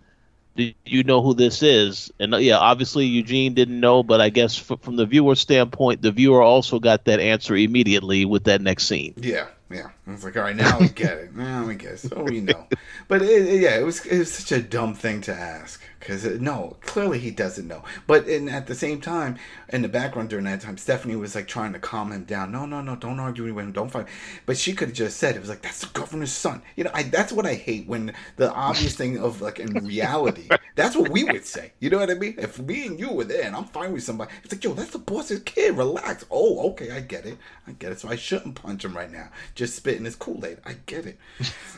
[0.56, 4.30] "Do you know who this is?" And uh, yeah, obviously Eugene didn't know, but I
[4.30, 8.62] guess f- from the viewer standpoint, the viewer also got that answer immediately with that
[8.62, 9.14] next scene.
[9.18, 9.90] yeah, yeah.
[10.08, 11.36] I was like, all right, now we get it.
[11.36, 11.98] Now we get it.
[12.00, 12.66] So we know.
[13.08, 16.26] But it, it- yeah, it was it was such a dumb thing to ask because
[16.26, 17.84] no, clearly he doesn't know.
[18.08, 19.38] But in, at the same time,
[19.72, 22.52] in the background during that time, Stephanie was like trying to calm him down.
[22.52, 23.72] No, no, no, don't argue with him.
[23.72, 24.08] Don't fight.
[24.46, 26.62] But she could have just said it was like that's the governor's son.
[26.76, 30.48] You know, I, that's what I hate when the obvious thing of like in reality,
[30.76, 31.72] that's what we would say.
[31.80, 32.36] You know what I mean?
[32.38, 34.92] If me and you were there and I'm fine with somebody, it's like yo, that's
[34.92, 35.78] the boss's kid.
[35.78, 36.26] Relax.
[36.32, 37.38] Oh, okay, I get it.
[37.68, 38.00] I get it.
[38.00, 39.30] So I shouldn't punch him right now.
[39.56, 40.58] Just spitting his Kool Aid.
[40.66, 41.18] I get it.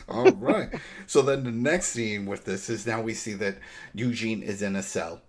[0.08, 0.70] All right.
[1.06, 3.56] So then the next scene with this is now we see that
[3.94, 5.20] Eugene is in a cell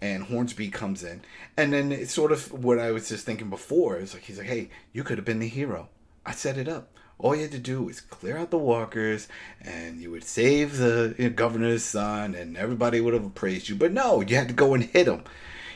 [0.00, 1.22] and Hornsby comes in,
[1.56, 3.96] and then it's sort of what I was just thinking before.
[3.96, 5.88] It's like he's like, "Hey, you could have been the hero.
[6.24, 6.88] I set it up.
[7.18, 9.28] All you had to do was clear out the walkers,
[9.60, 13.76] and you would save the governor's son, and everybody would have praised you.
[13.76, 15.24] But no, you had to go and hit him,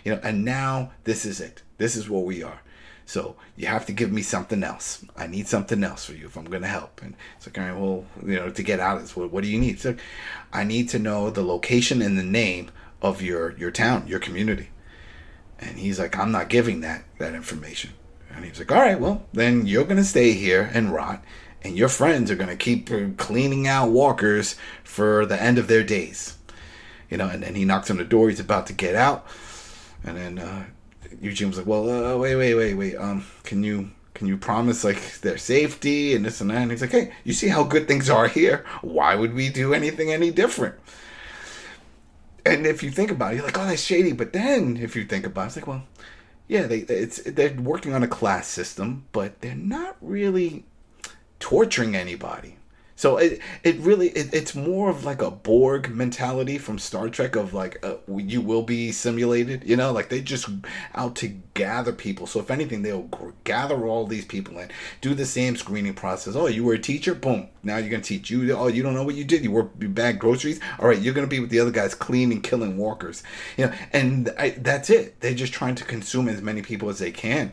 [0.05, 0.21] you know.
[0.23, 1.63] And now this is it.
[1.77, 2.63] This is what we are.
[3.07, 5.05] So you have to give me something else.
[5.17, 7.03] I need something else for you if I'm going to help.
[7.03, 9.45] And it's like, all right, well, you know, to get out of this, what, what
[9.45, 9.81] do you need?
[9.81, 9.95] So
[10.53, 12.71] I need to know the location and the name
[13.05, 14.71] of your your town, your community.
[15.61, 17.93] And he's like, I'm not giving that that information.
[18.35, 21.23] And he's like, all right, well, then you're to stay here and rot,
[21.63, 25.85] and your friends are to keep uh, cleaning out walkers for the end of their
[25.85, 26.37] days.
[27.11, 28.29] You know, and then he knocks on the door.
[28.29, 29.27] He's about to get out.
[30.03, 30.65] And then uh,
[31.21, 32.97] Eugene was like, well, uh, wait, wait, wait, wait.
[32.97, 36.63] Um, can you can you promise like their safety and this and that?
[36.63, 38.65] And he's like, hey, you see how good things are here?
[38.81, 40.77] Why would we do anything any different?
[42.47, 44.13] And if you think about it, you're like, oh, that's shady.
[44.13, 45.85] But then if you think about it, it's like, well,
[46.47, 50.65] yeah, they it's they're working on a class system, but they're not really
[51.41, 52.57] torturing anybody.
[52.97, 57.35] So it it really it, it's more of like a Borg mentality from Star Trek
[57.35, 60.49] of like uh, you will be simulated, you know, like they just
[60.95, 62.27] out to gather people.
[62.27, 63.09] So if anything, they'll
[63.43, 66.37] gather all these people and do the same screening process.
[66.37, 67.49] Oh, you were a teacher, boom.
[67.65, 68.53] Now you're gonna teach you.
[68.53, 69.43] Oh, you don't know what you did.
[69.43, 70.61] You were you bagged groceries.
[70.79, 73.25] All right, you're gonna be with the other guys cleaning, killing walkers.
[73.57, 75.21] You know, and I, that's it.
[75.21, 77.53] They're just trying to consume as many people as they can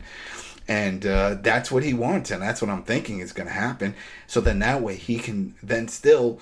[0.68, 3.94] and uh, that's what he wants and that's what i'm thinking is going to happen.
[4.26, 6.40] So then that way he can then still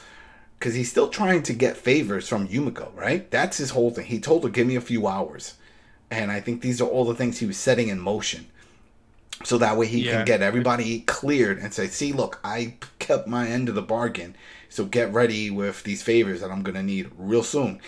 [0.59, 3.31] because he's still trying to get favors from yumiko right?
[3.31, 4.07] That's his whole thing.
[4.07, 5.55] He told her give me a few hours.
[6.11, 8.47] And i think these are all the things he was setting in motion.
[9.45, 10.17] So that way he Yeah.
[10.17, 14.37] can get everybody cleared and say see look i kept my end of the bargain.
[14.69, 17.81] So get ready with these favors that i'm going to need real soon.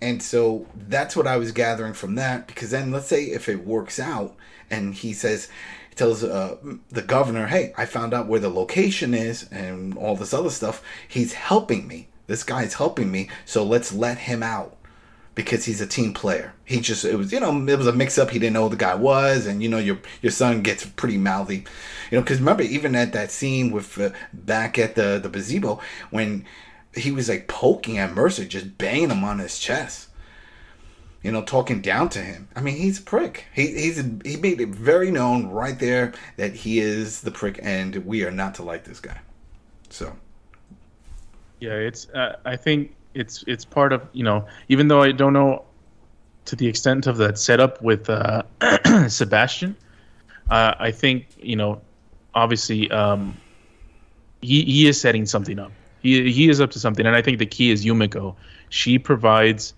[0.00, 2.46] And so that's what I was gathering from that.
[2.46, 4.36] Because then, let's say if it works out,
[4.70, 5.48] and he says,
[5.96, 6.56] tells uh,
[6.90, 10.82] the governor, "Hey, I found out where the location is, and all this other stuff.
[11.08, 12.08] He's helping me.
[12.26, 13.28] This guy's helping me.
[13.44, 14.74] So let's let him out."
[15.34, 18.16] Because he's a team player, he just it was you know it was a mix
[18.16, 18.30] up.
[18.30, 21.18] He didn't know who the guy was, and you know your your son gets pretty
[21.18, 21.66] mouthy,
[22.10, 22.22] you know.
[22.22, 26.46] Because remember, even at that scene with uh, back at the the gazebo when
[26.94, 30.05] he was like poking at Mercer, just banging him on his chest.
[31.26, 32.46] You know, talking down to him.
[32.54, 33.46] I mean, he's a prick.
[33.52, 37.96] He he's he made it very known right there that he is the prick, and
[38.06, 39.18] we are not to like this guy.
[39.90, 40.12] So
[41.58, 42.08] Yeah, it's.
[42.10, 44.46] Uh, I think it's it's part of you know.
[44.68, 45.64] Even though I don't know
[46.44, 48.44] to the extent of that setup with uh,
[49.08, 49.74] Sebastian,
[50.48, 51.80] uh, I think you know.
[52.36, 53.36] Obviously, um,
[54.42, 55.72] he he is setting something up.
[56.02, 58.36] He he is up to something, and I think the key is Yumiko.
[58.68, 59.74] She provides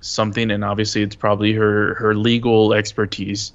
[0.00, 3.52] something, and obviously it's probably her her legal expertise.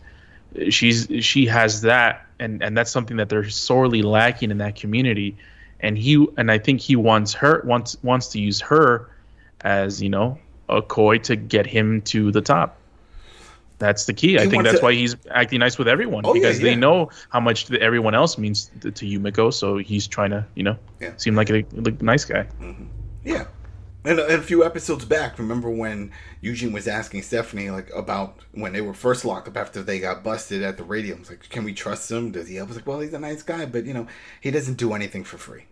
[0.70, 5.36] She's she has that, and and that's something that they're sorely lacking in that community
[5.82, 9.10] and he and I think he wants her wants wants to use her
[9.62, 12.78] as you know a coy to get him to the top.
[13.78, 14.40] That's the key.
[14.40, 17.10] I think that's to- why he's acting nice with everyone Oh, yeah, because they know
[17.30, 19.54] how much the, everyone else means to, to Yumiko.
[19.54, 21.12] So he's trying to you know Yeah.
[21.18, 22.48] seem like a, like a nice guy.
[22.62, 22.86] Mm-hmm.
[23.26, 23.46] yeah.
[24.06, 28.82] And a, few episodes back, remember when Eugene was asking Stephanie like about when they
[28.82, 31.16] were first locked up after they got busted at the radio?
[31.16, 32.32] It's like, can we trust him?
[32.32, 32.68] Does he help?
[32.68, 34.08] I was like, well, he's a nice guy, but you know,
[34.42, 35.66] he doesn't do anything for free.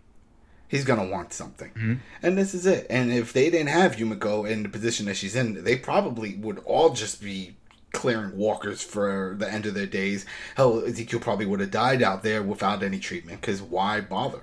[0.66, 1.94] He's gonna want something, mm-hmm.
[2.22, 2.86] and this is it.
[2.90, 6.58] And if they didn't have Yumiko in the position that she's in, they probably would
[6.64, 7.54] all just be
[7.92, 10.26] clearing walkers for the end of their days.
[10.56, 13.40] Hell, Ezekiel probably would have died out there without any treatment.
[13.40, 14.42] Because why bother?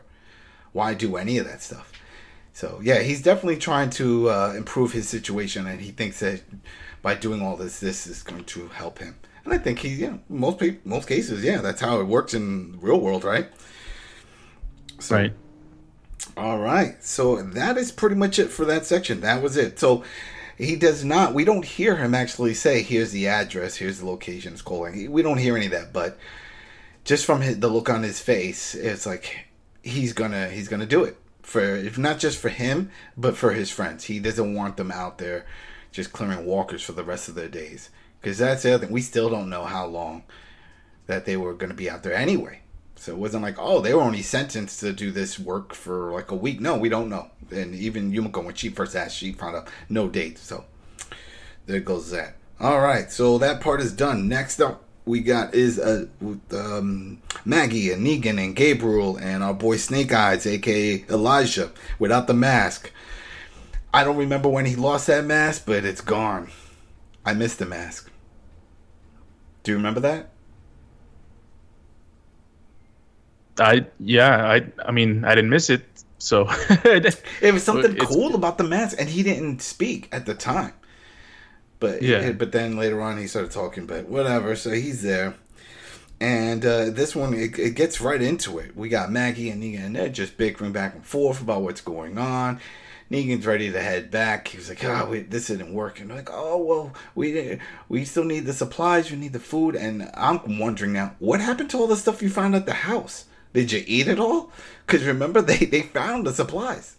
[0.71, 1.91] Why do any of that stuff?
[2.53, 6.41] So yeah, he's definitely trying to uh, improve his situation, and he thinks that
[7.01, 9.15] by doing all this, this is going to help him.
[9.43, 12.33] And I think he, you know, most people, most cases, yeah, that's how it works
[12.33, 13.47] in the real world, right?
[14.99, 15.33] So, Right.
[16.37, 17.03] all right.
[17.03, 19.21] So that is pretty much it for that section.
[19.21, 19.79] That was it.
[19.79, 20.04] So
[20.58, 21.33] he does not.
[21.33, 23.77] We don't hear him actually say, "Here's the address.
[23.77, 25.12] Here's the location." It's calling.
[25.12, 26.19] We don't hear any of that, but
[27.04, 29.45] just from his, the look on his face, it's like
[29.83, 31.17] he's gonna he's gonna do it
[31.52, 34.06] for if not just for him, but for his friends.
[34.06, 35.45] He doesn't want them out there
[35.91, 37.89] just clearing walkers for the rest of their days
[38.19, 38.93] because that's the other thing.
[38.93, 40.23] We still don't know how long
[41.08, 42.62] that they were going to be out there anyway.
[42.95, 46.31] So it wasn't like, oh, they were only sentenced to do this work for like
[46.31, 46.62] a week.
[46.62, 47.31] No, we don't know.
[47.49, 50.37] And even Yumiko, when she first asked, she found out no date.
[50.37, 50.65] So
[51.65, 52.37] there goes that.
[52.60, 54.27] All right, so that part is done.
[54.27, 59.54] Next up, we got is uh, with, um, Maggie and Negan and Gabriel and our
[59.54, 62.91] boy Snake Eyes, aka Elijah, without the mask.
[63.93, 66.49] I don't remember when he lost that mask, but it's gone.
[67.25, 68.10] I missed the mask.
[69.63, 70.29] Do you remember that?
[73.60, 75.83] I yeah, I I mean I didn't miss it,
[76.17, 76.47] so
[76.85, 80.73] It was something cool about the mask, and he didn't speak at the time.
[81.82, 82.32] But Yeah.
[82.32, 83.86] but then later on he started talking.
[83.86, 84.56] But whatever.
[84.56, 85.34] So he's there,
[86.21, 88.75] and uh, this one it, it gets right into it.
[88.77, 92.17] We got Maggie and Negan, and they're just bickering back and forth about what's going
[92.17, 92.60] on.
[93.12, 94.48] Negan's ready to head back.
[94.48, 97.60] He was like, "Oh, wait, this isn't working." Like, "Oh, well, we
[97.90, 99.12] we still need the supplies.
[99.12, 102.29] We need the food." And I'm wondering now, what happened to all the stuff you
[102.29, 103.25] found at the house?
[103.54, 104.50] Did you eat it all?
[104.86, 106.96] Because remember, they they found the supplies.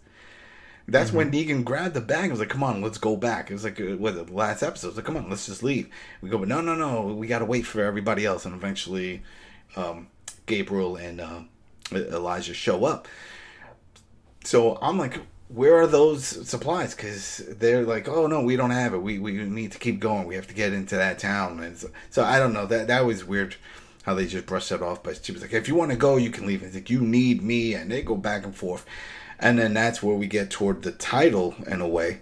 [0.89, 3.55] That's when Negan grabbed the bag and was like, "Come on, let's go back." It
[3.55, 4.89] was like, uh, what the last episode?
[4.89, 5.89] It was like, "Come on, let's just leave."
[6.21, 9.23] We go, but no, no, no, we got to wait for everybody else, and eventually,
[9.77, 10.09] um,
[10.47, 11.41] Gabriel and uh,
[11.93, 13.07] Elijah show up.
[14.45, 16.95] So I'm like, where are those supplies?
[16.95, 18.99] Because they're like, oh no, we don't have it.
[18.99, 20.27] We we need to keep going.
[20.27, 21.61] We have to get into that town.
[21.61, 22.67] And so, so I don't know.
[22.67, 23.57] That that was weird.
[24.05, 25.03] How they just brushed that off.
[25.03, 26.63] But she was like, if you want to go, you can leave.
[26.63, 28.85] It's like you need me, and they go back and forth.
[29.43, 32.21] And then that's where we get toward the title in a way.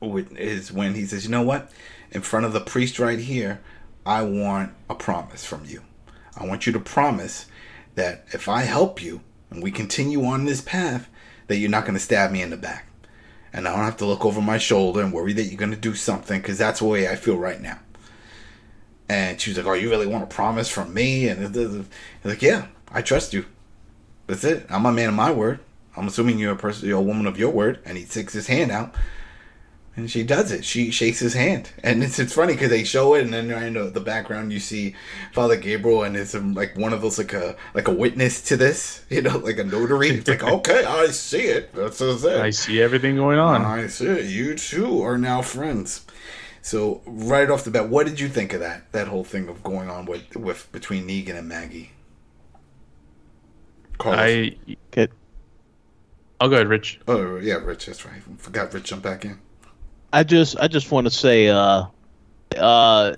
[0.00, 1.70] Is when he says, you know what?
[2.12, 3.60] In front of the priest right here,
[4.06, 5.82] I want a promise from you.
[6.36, 7.46] I want you to promise
[7.96, 9.20] that if I help you
[9.50, 11.08] and we continue on this path,
[11.48, 12.86] that you're not going to stab me in the back.
[13.52, 15.76] And I don't have to look over my shoulder and worry that you're going to
[15.76, 17.80] do something because that's the way I feel right now.
[19.08, 21.28] And she was like, Oh, you really want a promise from me?
[21.28, 23.44] And it- it- it's like, Yeah, I trust you.
[24.28, 24.66] That's it.
[24.70, 25.58] I'm a man of my word.
[25.96, 27.80] I'm assuming you're a person, you're a woman of your word.
[27.84, 28.94] And he sticks his hand out.
[29.94, 30.64] And she does it.
[30.64, 33.74] She shakes his hand, and it's it's funny because they show it, and then in
[33.74, 34.96] the, the background you see
[35.34, 38.56] Father Gabriel, and it's um, like one of those like a like a witness to
[38.56, 40.08] this, you know, like a notary.
[40.08, 41.74] It's like okay, I see it.
[41.74, 42.40] That's what's it.
[42.40, 43.66] I see everything going on.
[43.66, 44.24] I see it.
[44.24, 46.06] You two are now friends.
[46.62, 48.90] So right off the bat, what did you think of that?
[48.92, 51.90] That whole thing of going on with with between Negan and Maggie.
[53.98, 54.20] Carlos.
[54.20, 54.56] I
[54.90, 55.12] Okay.
[56.42, 56.98] I'll go ahead, Rich.
[57.06, 57.86] oh yeah, Rich.
[57.86, 58.20] That's right.
[58.38, 59.38] Forgot Rich jumped back in.
[60.12, 61.84] I just I just want to say uh
[62.56, 63.14] uh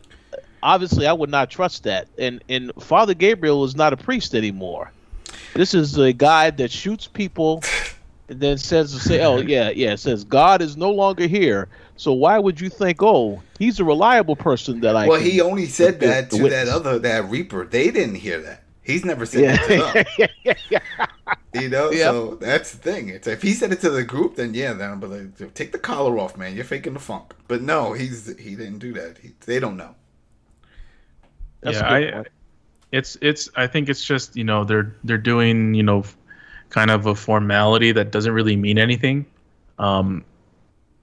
[0.63, 2.07] obviously I would not trust that.
[2.19, 4.93] And and Father Gabriel is not a priest anymore.
[5.55, 7.63] This is a guy that shoots people
[8.29, 11.69] and then says to say oh yeah, yeah, it says God is no longer here.
[11.97, 15.41] So why would you think oh, he's a reliable person that I Well, can- he
[15.41, 16.67] only said the- that to witness.
[16.67, 17.65] that other that Reaper.
[17.65, 18.64] They didn't hear that.
[18.85, 20.29] He's never said that to them.
[20.71, 20.81] yeah.
[21.55, 22.11] You know, Yeah.
[22.11, 23.09] so that's the thing.
[23.09, 25.79] It's if he said it to the group, then yeah, then but like, take the
[25.79, 26.55] collar off, man.
[26.55, 27.33] You're faking the funk.
[27.49, 29.19] But no, he's he didn't do that.
[29.19, 29.95] He, they don't know.
[31.63, 32.29] That's yeah, a good I, point.
[32.93, 33.49] it's it's.
[33.57, 36.05] I think it's just you know they're they're doing you know
[36.69, 39.25] kind of a formality that doesn't really mean anything.
[39.79, 40.25] Um,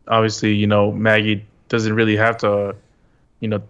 [0.07, 2.75] obviously, you know Maggie doesn't really have to,
[3.39, 3.63] you know,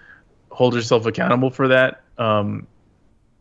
[0.50, 2.02] hold herself accountable for that.
[2.16, 2.66] Um,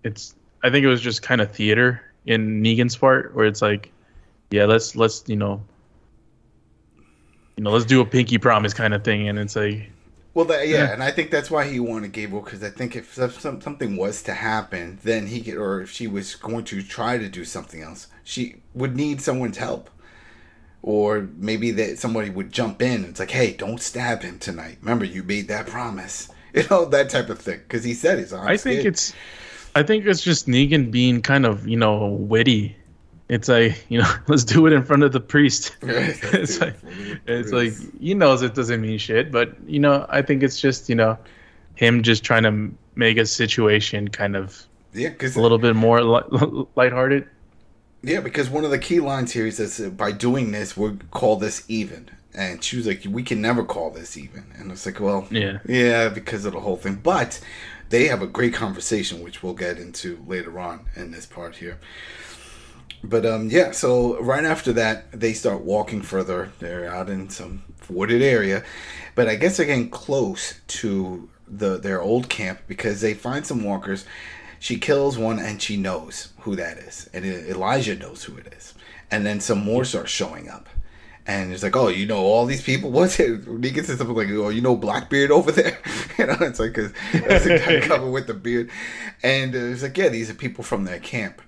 [0.07, 3.91] it's I think it was just kind of theater in Negan's part where it's like,
[4.51, 5.61] yeah, let's let's you know.
[7.57, 9.89] You know, let's do a pinky promise kind of thing, and it's like,
[10.35, 10.93] Well, that, yeah, Yeah.
[10.93, 13.97] and I think that's why he wanted Gabriel because I think if some, some- something
[13.97, 17.43] was to happen, then he could, or if she was going to try to do
[17.45, 19.89] something else, she would need someone's help,
[20.83, 22.97] or maybe that somebody would jump in.
[22.97, 24.77] And it's like, hey, don't stab him tonight.
[24.81, 26.29] Remember, you made that promise.
[26.53, 28.33] You know that type of thing because he said he's.
[28.33, 29.13] I think it's,
[29.77, 32.75] I think it's just Negan being kind of you know witty.
[33.29, 35.75] It's like you know, let's do it in front of the priest.
[35.81, 36.75] it's like,
[37.27, 40.89] it's like he knows it doesn't mean shit, but you know, I think it's just
[40.89, 41.17] you know,
[41.75, 46.01] him just trying to make a situation kind of yeah, because a little bit more
[46.01, 47.27] li- lighthearted.
[48.03, 50.97] Yeah, because one of the key lines here is that uh, by doing this, we'll
[51.11, 52.09] call this even.
[52.33, 54.45] And she was like, we can never call this even.
[54.57, 55.57] And it's like, well, Yeah.
[55.65, 56.95] yeah, because of the whole thing.
[56.95, 57.39] But
[57.89, 61.79] they have a great conversation, which we'll get into later on in this part here.
[63.03, 66.51] But um, yeah, so right after that, they start walking further.
[66.59, 68.63] They're out in some wooded area,
[69.15, 73.63] but I guess they're getting close to the their old camp because they find some
[73.63, 74.05] walkers.
[74.59, 78.73] She kills one, and she knows who that is, and Elijah knows who it is.
[79.11, 80.67] And then some more start showing up,
[81.27, 82.89] and it's like, oh, you know all these people.
[82.89, 83.45] What's it?
[83.45, 85.77] Negan says something like, oh, you know Blackbeard over there.
[86.17, 88.71] you know, it's like 'cause that's the guy covered with the beard,
[89.21, 91.41] and uh, it's like, yeah, these are people from their camp.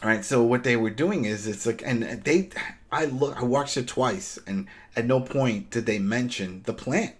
[0.00, 2.50] All right, so what they were doing is it's like, and they,
[2.92, 7.16] I look, I watched it twice, and at no point did they mention the plant.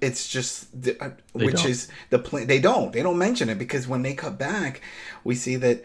[0.00, 1.66] It's just, the, uh, which don't.
[1.66, 2.46] is the plant.
[2.46, 4.80] They don't, they don't mention it because when they cut back,
[5.24, 5.82] we see that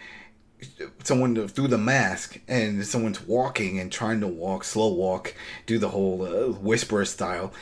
[1.04, 5.34] someone through the mask and someone's walking and trying to walk slow walk
[5.66, 7.54] do the whole uh, whisperer style.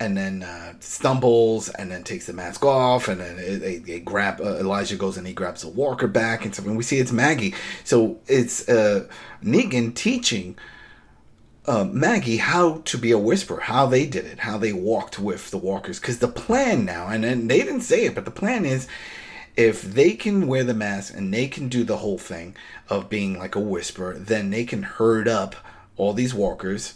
[0.00, 4.40] And then uh, stumbles and then takes the mask off and then they, they grab
[4.40, 7.54] uh, elijah goes and he grabs the walker back and and we see it's maggie.
[7.84, 9.06] So it's uh,
[9.42, 10.58] negan teaching
[11.66, 15.50] uh, maggie how to be a whisperer how they did it how they walked with
[15.50, 16.00] the walkers.
[16.00, 18.88] Because the plan now and then they didn't say it but the plan is
[19.56, 22.56] if they can wear the mask and they can do the whole thing
[22.88, 25.54] of being like a whisperer then they can herd up
[25.96, 26.94] all these walkers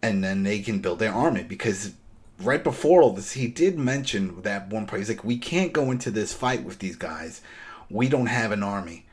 [0.00, 1.92] and then they can build their army because
[2.40, 5.00] right before all this, he did mention that one part.
[5.00, 7.40] He's like, we can't go into this fight with these guys.
[7.90, 9.06] We don't have an army.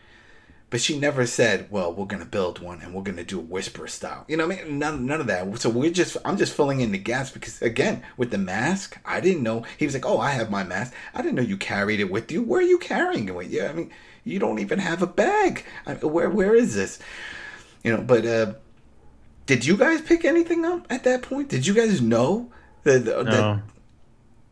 [0.76, 3.88] But she never said, well, we're to build one and we're to do a whisper
[3.88, 4.26] style.
[4.28, 4.78] You know what I mean?
[4.78, 5.57] None, none of that.
[5.61, 9.21] So we're just, I'm just filling in the gaps because, again, with the mask, I
[9.21, 9.63] didn't know.
[9.78, 10.93] He was like, oh, I have my mask.
[11.13, 12.43] I didn't know you carried it with you.
[12.43, 13.65] Where are you carrying it with you?
[13.65, 13.89] I mean,
[14.26, 15.63] you don't even have a bag.
[15.88, 16.99] I, where, where is this?
[17.82, 18.55] You know, but, uh,
[19.45, 21.47] did you guys pick anything up at that point?
[21.47, 22.51] Did you guys know
[22.84, 23.61] that, that No.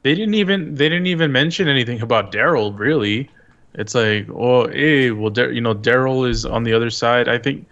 [0.03, 2.77] They didn't even they didn't even mention anything about Daryl.
[2.77, 3.29] Really,
[3.75, 7.27] it's like, oh, hey, well, Dar- you know, Daryl is on the other side.
[7.27, 7.67] I think,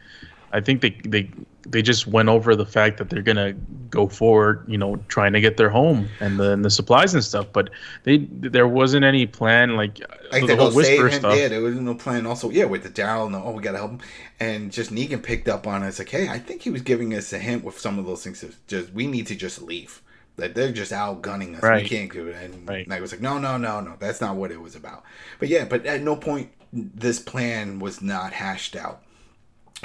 [0.51, 1.29] I think they they
[1.67, 3.53] they just went over the fact that they're gonna
[3.89, 7.23] go forward, you know, trying to get their home and the and the supplies and
[7.23, 7.47] stuff.
[7.53, 7.69] But
[8.03, 9.99] they there wasn't any plan like,
[10.31, 11.19] like the whole whisper him.
[11.19, 11.37] stuff.
[11.37, 12.25] Yeah, there was no plan.
[12.25, 13.99] Also, yeah, with the Daryl, no, oh, we gotta help him,
[14.39, 15.87] and just Negan picked up on it.
[15.87, 18.23] It's like, hey, I think he was giving us a hint with some of those
[18.23, 18.43] things.
[18.67, 20.01] Just we need to just leave.
[20.37, 21.61] That they're just out gunning us.
[21.83, 22.35] We can't do it.
[22.41, 22.91] And Right.
[22.91, 23.95] I was like, no, no, no, no.
[23.99, 25.03] That's not what it was about.
[25.39, 29.03] But yeah, but at no point this plan was not hashed out.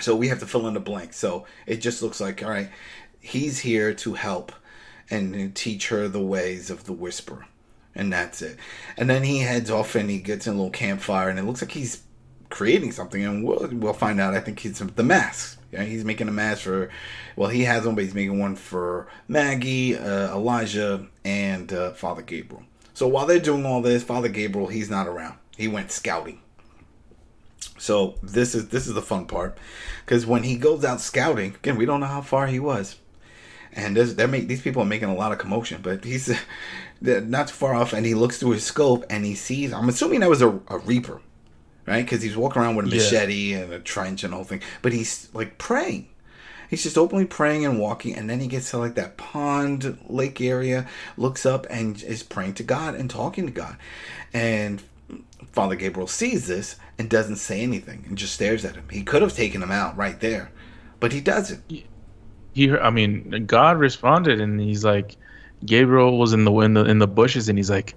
[0.00, 1.14] So we have to fill in the blank.
[1.14, 2.68] So it just looks like, all right,
[3.20, 4.52] he's here to help
[5.10, 7.46] and teach her the ways of the whisper.
[7.94, 8.58] And that's it.
[8.96, 11.62] And then he heads off and he gets in a little campfire and it looks
[11.62, 12.02] like he's
[12.50, 14.34] creating something and we'll, we'll find out.
[14.34, 15.55] I think he's the masks.
[15.72, 16.90] Yeah, he's making a mask for,
[17.34, 22.22] well, he has one, but he's making one for Maggie, uh, Elijah, and uh, Father
[22.22, 22.64] Gabriel.
[22.94, 25.38] So while they're doing all this, Father Gabriel, he's not around.
[25.56, 26.40] He went scouting.
[27.78, 29.58] So this is this is the fun part,
[30.04, 32.96] because when he goes out scouting, again, we don't know how far he was,
[33.72, 33.94] and
[34.30, 35.80] make, these people are making a lot of commotion.
[35.82, 36.34] But he's
[37.00, 39.72] not too far off, and he looks through his scope and he sees.
[39.72, 41.20] I'm assuming that was a, a reaper,
[41.86, 42.04] right?
[42.04, 42.96] Because he's walking around with a Yeah.
[42.96, 44.62] machete and a trench and the whole thing.
[44.82, 46.08] But he's like praying.
[46.68, 50.40] He's just openly praying and walking, and then he gets to like that pond lake
[50.40, 53.76] area, looks up and is praying to God and talking to God,
[54.34, 54.82] and
[55.52, 58.84] Father Gabriel sees this and doesn't say anything and just stares at him.
[58.90, 60.50] He could have taken him out right there,
[60.98, 61.62] but he doesn't.
[62.52, 65.16] he i mean god responded and he's like
[65.64, 67.94] gabriel was in the in the in the bushes and he's like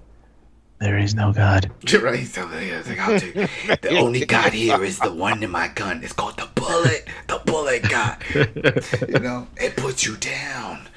[0.80, 1.70] there is no god
[2.02, 2.26] right?
[2.26, 6.02] So yeah, like, I'll take- the only God here is the one in my gun.
[6.02, 7.06] It's called the bullet.
[7.26, 8.16] The bullet God.
[9.08, 10.88] you know, it puts you down.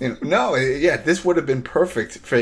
[0.00, 2.38] You know, no, yeah, this would have been perfect for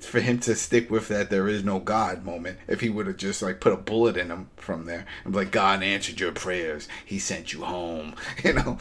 [0.00, 2.58] for him to stick with that there is no God moment.
[2.68, 5.40] If he would have just like put a bullet in him from there and be
[5.40, 6.88] like, God answered your prayers.
[7.04, 8.14] He sent you home.
[8.44, 8.78] You know,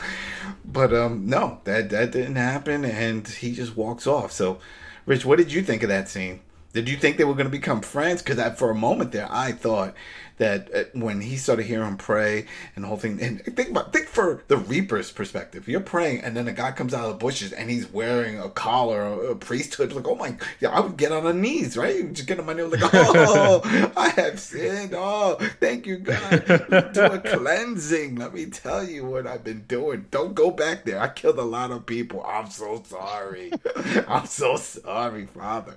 [0.63, 4.31] but um, no, that that didn't happen, and he just walks off.
[4.31, 4.59] So,
[5.05, 6.41] Rich, what did you think of that scene?
[6.73, 8.21] Did you think they were going to become friends?
[8.21, 9.95] Because for a moment there, I thought
[10.39, 12.45] that uh, when he started hearing him pray
[12.75, 15.67] and the whole thing, and think about think for the Reaper's perspective.
[15.67, 18.49] You're praying, and then a guy comes out of the bushes and he's wearing a
[18.49, 19.93] collar, a, priesthood.
[19.93, 22.11] Like, oh my, yeah, I would get on the knees, right?
[22.13, 24.93] Just get on my knees, like, oh, I have sinned.
[24.95, 26.45] Oh, thank you, God.
[26.93, 28.15] Do a cleansing.
[28.15, 30.05] Let me tell you what I've been doing.
[30.09, 31.01] Don't go back there.
[31.01, 32.23] I killed a lot of people.
[32.23, 33.51] I'm so sorry.
[34.07, 35.75] I'm so sorry, Father.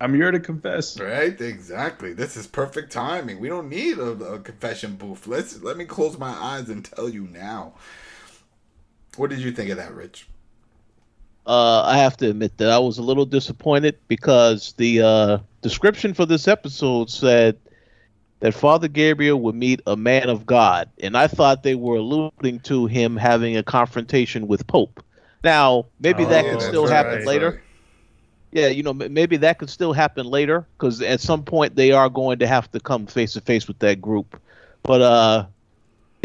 [0.00, 2.12] I'm here to confess Right, exactly.
[2.12, 3.38] This is perfect timing.
[3.40, 5.26] We don't need a, a confession booth.
[5.26, 7.74] Let's let me close my eyes and tell you now.
[9.16, 10.28] What did you think of that, Rich?
[11.46, 16.14] uh, I have to admit that I was a little disappointed because the uh, description
[16.14, 17.58] for this episode said
[18.40, 22.60] that Father Gabriel would meet a man of God, and I thought they were alluding
[22.60, 25.02] to him having a confrontation with Pope.
[25.42, 27.62] Now, maybe that Oh, could still right, happen that's later.
[28.52, 32.08] Yeah, you know, maybe that could still happen later because at some point they are
[32.08, 34.40] going to have to come face to face with that group.
[34.82, 35.46] But uh,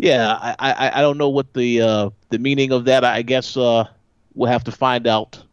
[0.02, 3.04] yeah, I, I I don't know what the uh the meaning of that.
[3.04, 3.86] I guess uh
[4.34, 5.44] we'll have to find out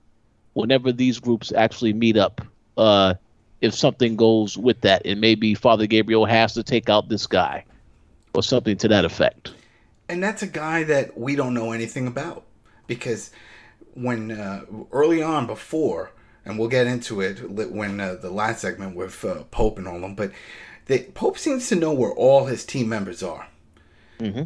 [0.54, 2.40] whenever these groups actually meet up.
[2.76, 3.14] Uh,
[3.60, 7.64] if something goes with that, and maybe Father Gabriel has to take out this guy,
[8.34, 9.54] or something to that effect.
[10.08, 12.44] And that's a guy that we don't know anything about
[12.86, 13.30] because
[13.94, 16.10] when uh, early on before,
[16.44, 20.00] and we'll get into it when uh, the last segment with uh, Pope and all
[20.00, 20.32] them, but
[20.86, 23.46] the, Pope seems to know where all his team members are.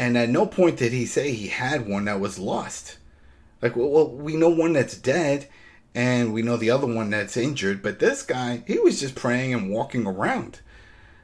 [0.01, 2.99] And at no point did he say he had one that was lost.
[3.61, 5.49] Like, well, well, we know one that's dead,
[5.95, 7.83] and we know the other one that's injured.
[7.83, 10.61] But this guy, he was just praying and walking around,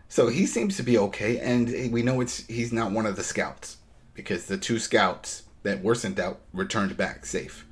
[0.08, 1.38] so he seems to be okay.
[1.38, 3.78] And we know it's he's not one of the scouts
[4.14, 7.66] because the two scouts that were sent out returned back safe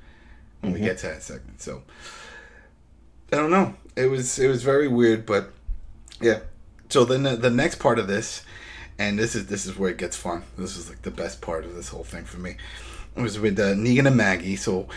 [0.60, 1.60] when we get to that segment.
[1.60, 1.82] So
[3.32, 3.74] I don't know.
[3.96, 5.52] It was it was very weird, but
[6.20, 6.40] yeah.
[6.88, 8.42] So then the, the next part of this,
[8.98, 10.42] and this is this is where it gets fun.
[10.58, 12.56] This is like the best part of this whole thing for me.
[13.16, 14.56] It was with uh, Negan and Maggie.
[14.56, 14.88] So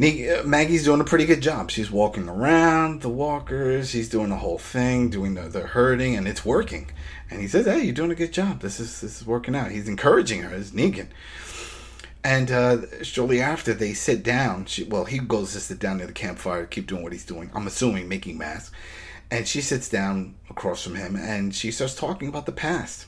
[0.00, 1.70] uh, Maggie's doing a pretty good job.
[1.70, 3.90] She's walking around the walkers.
[3.90, 6.90] She's doing the whole thing, doing the, the herding, and it's working.
[7.30, 8.60] And he says, "Hey, you're doing a good job.
[8.60, 11.08] This is this is working out." He's encouraging her as Negan.
[12.24, 14.66] And uh, shortly after, they sit down.
[14.66, 17.50] She, well, he goes to sit down near the campfire, keep doing what he's doing.
[17.54, 18.70] I'm assuming making masks.
[19.30, 23.06] And she sits down across from him, and she starts talking about the past,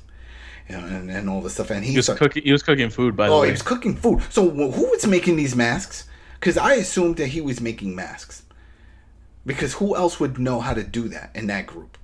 [0.68, 1.70] you know, and, and all this stuff.
[1.70, 2.42] And he, He was start- cooking.
[2.42, 3.38] He was cooking food by the way.
[3.38, 4.22] Oh, he was cooking food.
[4.30, 6.08] So who was making these masks?
[6.40, 8.42] Because I assumed that he was making masks.
[9.46, 11.98] Because who else would know how to do that in that group?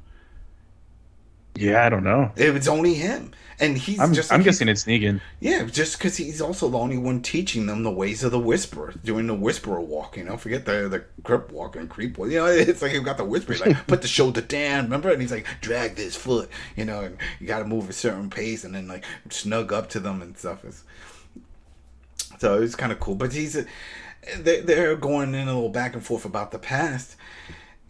[1.61, 2.33] Yeah, I don't know.
[2.37, 4.33] It was only him, and he's I'm, just.
[4.33, 5.21] I'm he's- guessing it's Negan.
[5.39, 8.95] Yeah, just because he's also the only one teaching them the ways of the whisperer,
[9.05, 10.17] doing the whisperer walk.
[10.17, 12.31] You know, forget the the crip walk and creep walk.
[12.31, 14.85] You know, it's like you got the whisper, like put the shoulder down.
[14.85, 16.49] Remember, and he's like drag this foot.
[16.77, 19.89] You know, and you got to move a certain pace, and then like snug up
[19.91, 20.65] to them and stuff.
[20.65, 20.85] It's,
[22.39, 23.15] so it's kind of cool.
[23.15, 23.65] But he's uh,
[24.39, 27.17] they they're going in a little back and forth about the past.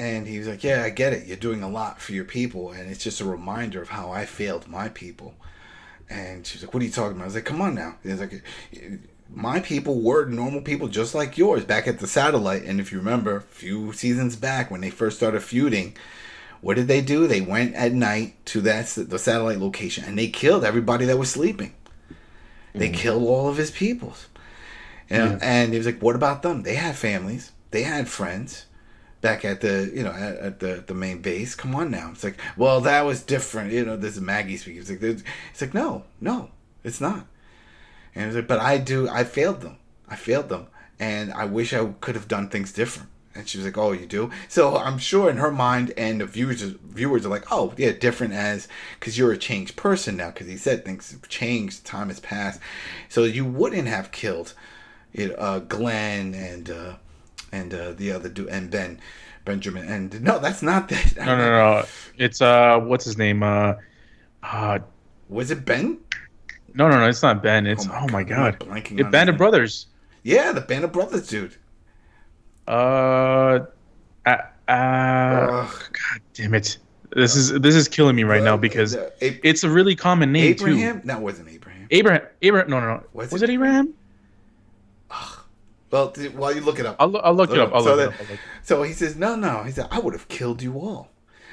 [0.00, 1.26] And he was like, "Yeah, I get it.
[1.26, 4.24] You're doing a lot for your people, and it's just a reminder of how I
[4.24, 5.34] failed my people."
[6.08, 7.96] And she was like, "What are you talking about?" I was like, "Come on now."
[8.02, 8.42] He was like,
[9.28, 12.96] "My people were normal people just like yours back at the satellite." And if you
[12.98, 15.94] remember, a few seasons back when they first started feuding,
[16.62, 17.26] what did they do?
[17.26, 21.30] They went at night to that the satellite location and they killed everybody that was
[21.30, 21.74] sleeping.
[22.72, 22.94] They mm.
[22.94, 24.28] killed all of his peoples.
[25.10, 26.62] You know, And he was like, "What about them?
[26.62, 27.52] They had families.
[27.70, 28.64] They had friends."
[29.20, 31.54] Back at the you know at, at the the main base.
[31.54, 32.10] Come on now.
[32.12, 33.72] It's like, well, that was different.
[33.72, 34.80] You know, this is Maggie speaking.
[34.80, 36.50] It's like, it's like, no, no,
[36.82, 37.26] it's not.
[38.14, 39.08] And it's like, but I do.
[39.08, 39.76] I failed them.
[40.08, 40.66] I failed them,
[40.98, 43.08] and I wish I could have done things different.
[43.32, 46.26] And she was like, "Oh, you do." So I'm sure in her mind, and the
[46.26, 48.66] viewers viewers are like, "Oh, yeah, different as
[48.98, 52.60] because you're a changed person now." Because he said things have changed, time has passed,
[53.08, 54.54] so you wouldn't have killed
[55.12, 56.94] it, uh, Glenn and uh,
[57.52, 59.00] and uh, the other dude and Ben
[59.44, 59.86] Benjamin.
[59.86, 61.16] And no, that's not that.
[61.16, 61.84] No, no, no.
[62.18, 63.42] It's uh, what's his name?
[63.42, 63.74] Uh,
[64.42, 64.78] uh
[65.28, 65.98] Was it Ben?
[66.74, 67.08] no, no, no.
[67.08, 67.66] It's not Ben.
[67.66, 68.56] It's oh my, god.
[68.60, 69.36] I'm blanking It Band of.
[69.36, 69.86] Brothers.
[70.22, 71.56] Yeah, the Band of Brothers dude.
[72.68, 73.60] Uh,
[74.26, 74.36] uh,
[74.68, 76.78] uh God damn it.
[77.16, 80.30] This is this is killing me right now because The- A- it's a really common
[80.30, 81.00] name Abraham?
[81.00, 81.06] too.
[81.08, 81.88] That wasn't Abraham.
[81.90, 82.22] Abraham.
[82.42, 82.70] Abraham.
[82.70, 83.02] No, no, no.
[83.12, 83.50] Was Was, it?
[83.50, 83.92] it Abraham?
[85.90, 86.96] Well, while you look it up.
[87.00, 87.72] I'll, I'll look it up.
[87.74, 88.38] I'll So look that- it up.
[88.62, 89.62] So he says, no, no.
[89.64, 91.10] He said, I would have killed you all.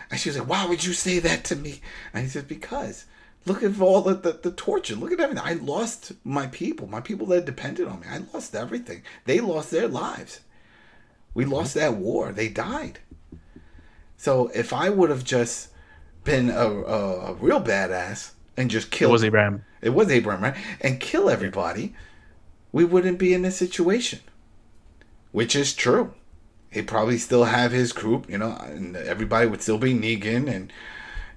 [0.09, 1.81] And she was like, why would you say that to me?
[2.13, 3.05] And he says, because
[3.45, 4.95] look at all the, the, the torture.
[4.95, 5.43] Look at everything.
[5.43, 8.07] I lost my people, my people that depended on me.
[8.09, 9.03] I lost everything.
[9.25, 10.41] They lost their lives.
[11.33, 11.53] We mm-hmm.
[11.53, 12.31] lost that war.
[12.31, 12.99] They died.
[14.17, 15.69] So if I would have just
[16.23, 19.63] been a, a, a real badass and just killed, It was Abraham.
[19.81, 20.55] it was Abraham, right?
[20.81, 21.95] And kill everybody,
[22.78, 24.19] we wouldn't be in this situation.
[25.32, 26.13] Which is true.
[26.69, 30.71] He'd probably still have his group, you know, and everybody would still be Negan, and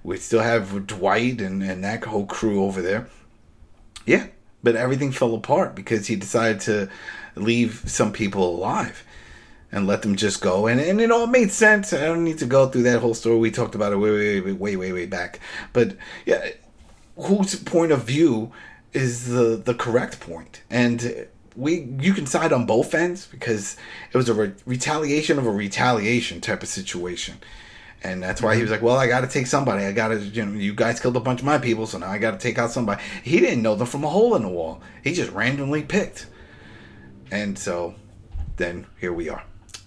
[0.02, 3.08] we'd still have Dwight and, and that whole crew over there.
[4.04, 4.26] Yeah,
[4.62, 6.90] but everything fell apart because he decided to
[7.36, 9.02] leave some people alive
[9.72, 10.66] and let them just go.
[10.66, 11.94] And, and it all made sense.
[11.94, 13.38] I don't need to go through that whole story.
[13.38, 15.40] We talked about it way, way, way, way, way, way back.
[15.72, 16.50] But yeah,
[17.16, 18.52] whose point of view
[18.92, 21.26] is the the correct point and
[21.56, 23.76] we you can side on both ends because
[24.12, 27.38] it was a re- retaliation of a retaliation type of situation.
[28.02, 29.84] And that's why he was like well i gotta take somebody.
[29.84, 32.18] I gotta you know you guys killed a bunch of my people so now i
[32.18, 33.02] gotta take out somebody.
[33.22, 34.80] He didn't know them from a hole in the wall.
[35.02, 36.26] He just randomly picked.
[37.30, 37.94] And so
[38.56, 39.44] then here we are.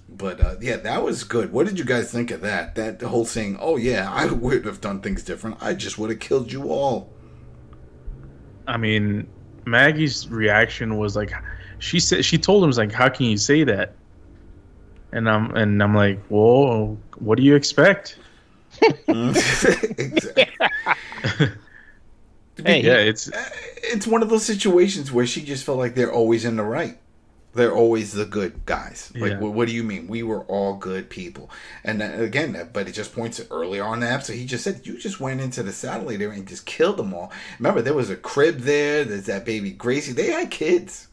[0.09, 1.51] But uh, yeah that was good.
[1.51, 2.75] What did you guys think of that?
[2.75, 5.57] That whole saying oh yeah i would have done things different.
[5.61, 7.09] I just would have killed you all.
[8.67, 9.27] I mean,
[9.65, 11.31] Maggie's reaction was like,
[11.79, 13.93] she said she told him was like, "How can you say that?"
[15.11, 18.17] And I'm and I'm like, "Whoa, what do you expect?"
[19.07, 20.47] exactly.
[22.63, 23.29] Hey, Yeah, it's
[23.83, 26.97] It's one of those situations where she just felt like they're always in the right.
[27.55, 29.11] They're always the good guys.
[29.15, 29.39] Like, Yeah.
[29.39, 30.07] what, what do you mean?
[30.07, 31.51] We were all good people.
[31.83, 34.33] And again, that, but it just points to earlier on the episode.
[34.37, 37.31] He just said, You just went into the satellite area and just killed them all.
[37.59, 39.03] Remember, there was a crib there.
[39.05, 40.13] There's that baby Gracie.
[40.13, 41.07] They had kids.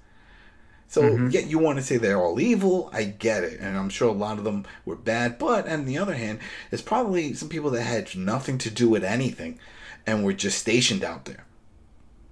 [0.88, 1.32] So Mhm.
[1.32, 2.91] yeah, you want to say they're all evil.
[2.93, 5.38] I get it, and I'm sure a lot of them were bad.
[5.38, 9.05] But on the other hand, there's probably some people that had nothing to do with
[9.05, 9.61] anything,
[10.07, 11.45] and were just stationed out there.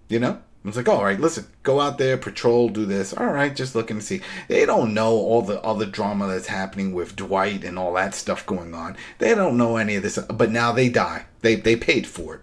[0.09, 3.12] You know, it's like, all right, listen, go out there, patrol, do this.
[3.12, 4.20] All right, just looking to see.
[4.48, 8.46] They don't know all the other drama that's happening with Dwight and all that stuff
[8.46, 8.96] going on.
[9.18, 11.26] They don't know any of this, but now they die.
[11.40, 12.40] They they paid for it,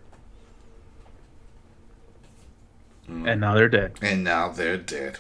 [3.10, 3.30] mm.
[3.30, 3.94] and now they're dead.
[4.02, 5.20] and now they're dead.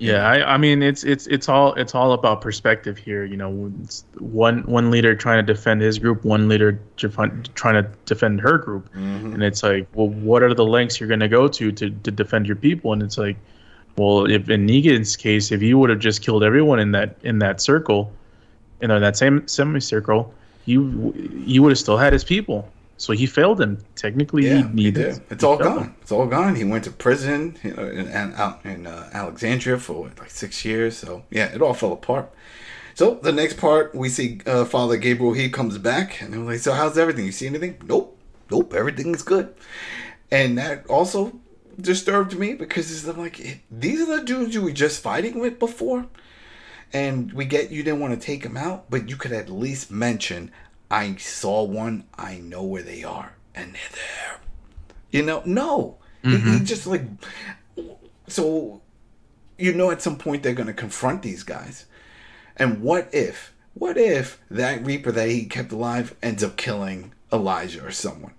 [0.00, 3.24] Yeah, I, I mean it's it's it's all it's all about perspective here.
[3.26, 7.90] You know, it's one one leader trying to defend his group, one leader trying to
[8.06, 9.34] defend her group, mm-hmm.
[9.34, 12.10] and it's like, well, what are the lengths you're going to go to to to
[12.10, 12.94] defend your people?
[12.94, 13.36] And it's like,
[13.96, 17.38] well, if in Negan's case, if you would have just killed everyone in that in
[17.40, 18.10] that circle,
[18.80, 20.32] you know, that same semicircle,
[20.64, 21.12] you
[21.44, 22.66] you would have still had his people.
[23.00, 23.78] So he failed him.
[23.96, 25.22] Technically, Yeah, he he did.
[25.30, 25.84] It's he all gone.
[25.84, 25.94] him.
[26.02, 26.54] It's all gone.
[26.54, 30.98] He went to prison you know, in, out in uh, Alexandria for like six years.
[30.98, 32.30] So yeah, it all fell apart.
[32.94, 35.32] So the next part, we see uh, Father Gabriel.
[35.32, 37.24] He comes back, and they're like, "So how's everything?
[37.24, 37.76] You see anything?
[37.86, 38.18] Nope,
[38.50, 38.74] nope.
[38.74, 39.54] Everything is good."
[40.30, 41.40] And that also
[41.80, 46.04] disturbed me because it's like these are the dudes you were just fighting with before,
[46.92, 49.90] and we get you didn't want to take them out, but you could at least
[49.90, 50.50] mention,
[50.90, 52.04] "I saw one.
[52.18, 54.40] I know where they are, and they're there."
[55.10, 55.98] You know, no.
[56.22, 56.64] He, he mm-hmm.
[56.64, 57.02] just like
[58.26, 58.80] so.
[59.58, 61.84] You know, at some point they're going to confront these guys.
[62.56, 67.84] And what if, what if that Reaper that he kept alive ends up killing Elijah
[67.84, 68.32] or someone?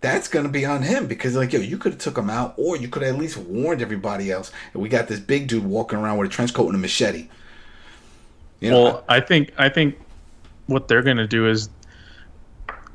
[0.00, 2.54] That's going to be on him because, like, yo, you could have took him out,
[2.56, 4.50] or you could have at least warned everybody else.
[4.72, 7.28] And we got this big dude walking around with a trench coat and a machete.
[8.58, 9.98] You know, well, I think I think
[10.72, 11.68] what they're gonna do is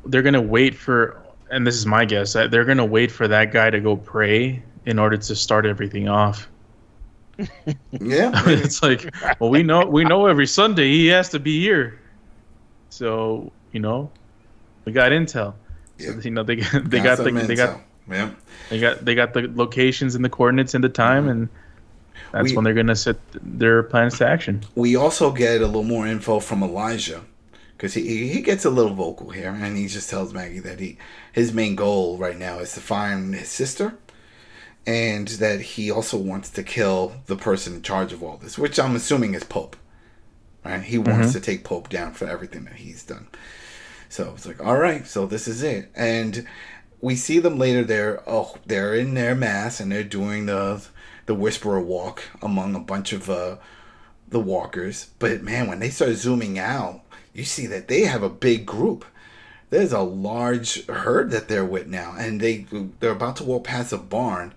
[0.06, 3.52] they're gonna wait for, and this is my guess, that they're gonna wait for that
[3.52, 6.48] guy to go pray in order to start everything off.
[7.92, 12.00] yeah, it's like, well, we know we know every Sunday he has to be here,
[12.90, 14.10] so you know,
[14.86, 15.28] we got intel.
[15.30, 15.54] So,
[16.00, 16.12] Yeah.
[16.22, 18.32] you know, they they got the, some they got yeah.
[18.70, 21.32] they got they got the locations and the coordinates and the time, mm-hmm.
[21.32, 21.50] and
[22.32, 24.64] that's We- when they're gonna set their plans to action.
[24.76, 27.22] we also get a little more info from Elijah
[27.78, 30.98] because he he gets a little vocal here, and he just tells Maggie that he
[31.32, 33.98] his main goal right now is to find his sister,
[34.86, 38.80] and that he also wants to kill the person in charge of all this, which
[38.80, 39.76] I'm assuming is Pope.
[40.66, 40.82] Right?
[40.82, 43.28] He wants to take Pope down for everything that he's done.
[44.10, 46.46] So it's like, all right, so this is it, and
[47.00, 47.84] we see them later.
[47.84, 50.84] They're oh, they're in their mass and they're doing the
[51.28, 53.58] the Whisperer walk among a bunch of uh,
[54.28, 55.12] the walkers.
[55.20, 57.02] But man, when they start zooming out,
[57.38, 59.06] you see that they have a big group.
[59.70, 62.66] There's a large herd that they're with now, and they
[63.00, 64.54] they're about to walk past a barn,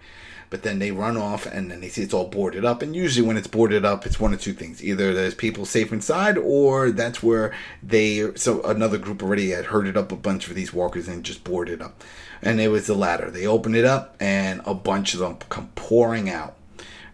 [0.48, 2.80] but then they run off and then they see it's all boarded up.
[2.80, 5.92] And usually, when it's boarded up, it's one of two things: either there's people safe
[5.92, 7.52] inside, or that's where
[7.82, 11.44] they so another group already had herded up a bunch of these walkers and just
[11.44, 12.02] boarded up.
[12.40, 13.30] And it was the latter.
[13.30, 16.56] They open it up, and a bunch of them come pouring out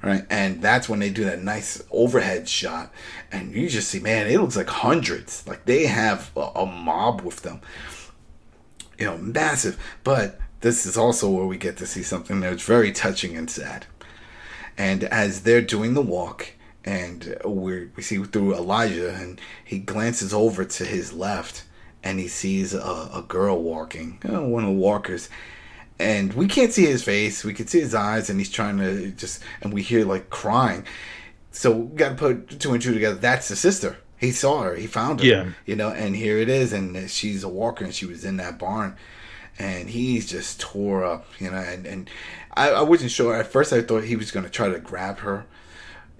[0.06, 0.24] right?
[0.30, 2.92] And that's when they do that nice overhead shot,
[3.32, 5.46] and you just see, man, it looks like hundreds.
[5.46, 7.60] Like they have a, a mob with them,
[8.98, 9.76] you know, massive.
[10.04, 13.86] But this is also where we get to see something that's very touching and sad.
[14.78, 16.52] And as they're doing the walk,
[16.84, 21.64] and we we see through Elijah, and he glances over to his left,
[22.04, 25.28] and he sees a, a girl walking, you know, one of the walkers,
[25.98, 27.44] and we can't see his face.
[27.44, 30.84] We can see his eyes, and he's trying to just, and we hear like crying.
[31.52, 33.16] So we got to put two and two together.
[33.16, 33.96] That's the sister.
[34.18, 34.74] He saw her.
[34.74, 35.26] He found her.
[35.26, 35.50] Yeah.
[35.64, 38.58] You know, and here it is, and she's a walker, and she was in that
[38.58, 38.96] barn,
[39.58, 41.26] and he's just tore up.
[41.38, 42.10] You know, and and
[42.54, 43.72] I, I wasn't sure at first.
[43.72, 45.46] I thought he was going to try to grab her.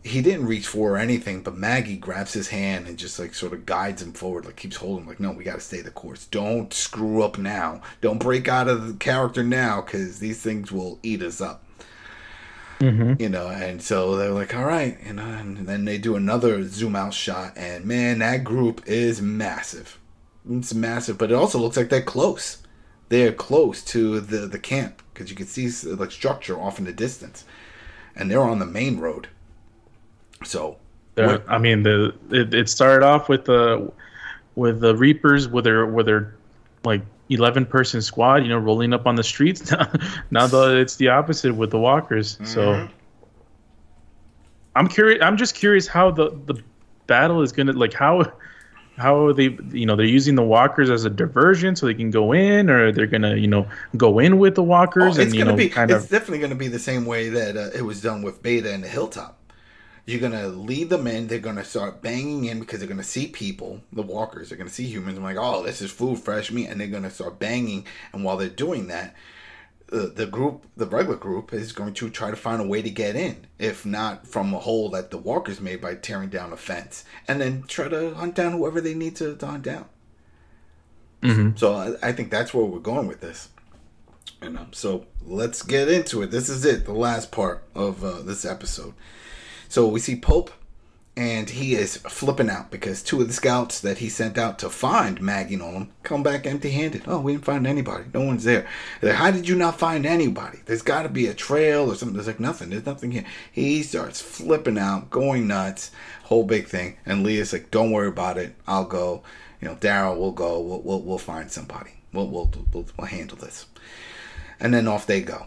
[0.07, 3.53] He didn't reach for or anything, but Maggie grabs his hand and just like sort
[3.53, 5.91] of guides him forward, like keeps holding him, like, no, we got to stay the
[5.91, 6.27] course.
[6.27, 7.83] Don't screw up now.
[8.01, 11.65] Don't break out of the character now, because these things will eat us up.
[12.81, 13.23] Mm-hmm.
[13.23, 16.63] You know and so they're like all right you know and then they do another
[16.69, 19.99] zoom out shot and man that group is massive.
[20.51, 22.63] It's massive but it also looks like they're close.
[23.09, 26.93] They're close to the the camp because you can see like structure off in the
[26.93, 27.47] distance
[28.15, 29.29] and they're on the main road
[30.45, 30.77] so
[31.17, 33.91] What- I mean, the it, it started off with the
[34.55, 36.35] with the Reapers with their with their
[36.85, 39.73] like eleven person squad, you know, rolling up on the streets.
[40.31, 42.39] now the it's the opposite with the Walkers.
[42.45, 42.89] So
[44.75, 45.23] I'm curious.
[45.23, 46.63] I'm just curious how the the
[47.07, 48.31] battle is gonna like how
[48.99, 52.11] how are they you know they're using the walkers as a diversion so they can
[52.11, 53.67] go in or they're gonna you know
[53.97, 56.55] go in with the walkers Oh, it's you gonna know be it's of definitely gonna
[56.57, 59.39] be the same way that uh, it was done with beta and the hilltop
[60.07, 61.27] You're gonna lead them in.
[61.27, 64.49] They're gonna start banging in because they're gonna see people, the walkers.
[64.49, 65.19] They're gonna see humans.
[65.19, 67.87] I'm like, oh, this is food, fresh meat, and they're gonna start banging.
[68.13, 69.15] And while they're doing that,
[69.89, 72.91] the, the group, the regular group, is going to try to find a way to
[72.91, 76.57] get in, if not from a hole that the walkers made by tearing down a
[76.57, 79.87] fence, and then try to hunt down whoever they need to, to hunt down.
[81.23, 81.59] Mhm.
[81.59, 83.49] So I, I think that's where we're going with this.
[84.41, 86.31] And um, so let's get into it.
[86.31, 88.95] This is it, the last part of uh, this episode.
[89.69, 90.51] So we see Pope,
[91.17, 94.69] and he is flipping out because two of the scouts that he sent out to
[94.69, 97.05] find Maggie all come back empty-handed.
[97.07, 98.05] Oh, we didn't find anybody.
[98.13, 98.69] No one's there.
[99.01, 100.59] They're like, How did you not find anybody?
[100.67, 102.15] There's got to be a trail or something.
[102.15, 102.69] There's like nothing.
[102.69, 103.25] There's nothing here.
[103.51, 105.91] He starts flipping out, going nuts,
[106.25, 106.99] whole big thing.
[107.07, 108.55] And Leah's like, Don't worry about it.
[108.67, 109.23] I'll go.
[109.63, 110.61] You know, Daryl will go.
[110.61, 111.93] We'll, we'll, we'll find somebody.
[112.13, 113.65] We'll, we'll, we'll, we'll handle this.
[114.61, 115.47] And then off they go.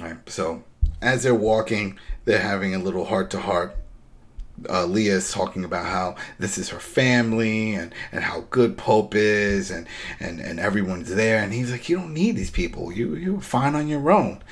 [0.00, 0.30] All right.
[0.30, 0.62] So
[1.00, 3.76] as they're walking, they're having a little heart to heart.
[4.68, 9.70] Uh, Leah's talking about how this is her family and, and how good Pope is
[9.70, 9.86] and,
[10.18, 11.40] and, and everyone's there.
[11.42, 12.92] And he's like, You don't need these people.
[12.92, 14.42] You, you're fine on your own.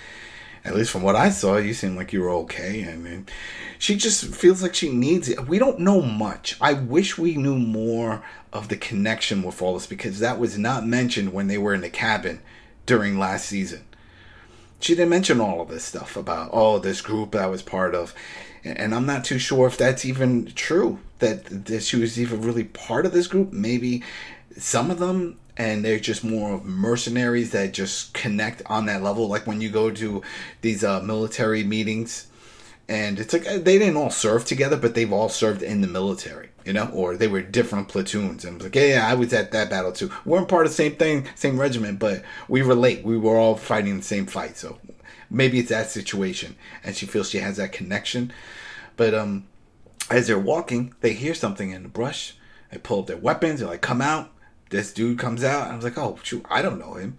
[0.64, 2.88] At least from what I saw, you seem like you were okay.
[2.90, 3.26] I mean,
[3.78, 5.48] she just feels like she needs it.
[5.48, 6.56] We don't know much.
[6.60, 10.84] I wish we knew more of the connection with all this because that was not
[10.84, 12.40] mentioned when they were in the cabin
[12.84, 13.84] during last season.
[14.80, 17.94] She didn't mention all of this stuff about oh this group that I was part
[17.94, 18.14] of,
[18.64, 22.64] and I'm not too sure if that's even true that that she was even really
[22.64, 23.52] part of this group.
[23.52, 24.02] Maybe
[24.56, 29.28] some of them and they're just more of mercenaries that just connect on that level
[29.28, 30.22] like when you go to
[30.60, 32.26] these uh, military meetings
[32.88, 35.88] and it's like uh, they didn't all serve together but they've all served in the
[35.88, 36.90] military you know?
[36.92, 38.44] Or they were different platoons.
[38.44, 40.10] And like yeah, yeah i was at that battle too.
[40.24, 43.04] We weren't part of the same thing same regiment but we relate.
[43.04, 44.58] We were all fighting the same fight.
[44.58, 44.78] So
[45.30, 46.56] maybe it's that situation.
[46.84, 48.32] And she feels she has that connection.
[48.96, 49.46] But um
[50.10, 52.36] as they're walking they hear something in the brush.
[52.72, 53.60] They pull up their weapons.
[53.60, 54.30] They're like come out.
[54.70, 55.70] This dude comes out.
[55.70, 57.18] I was like oh shoot i don't know him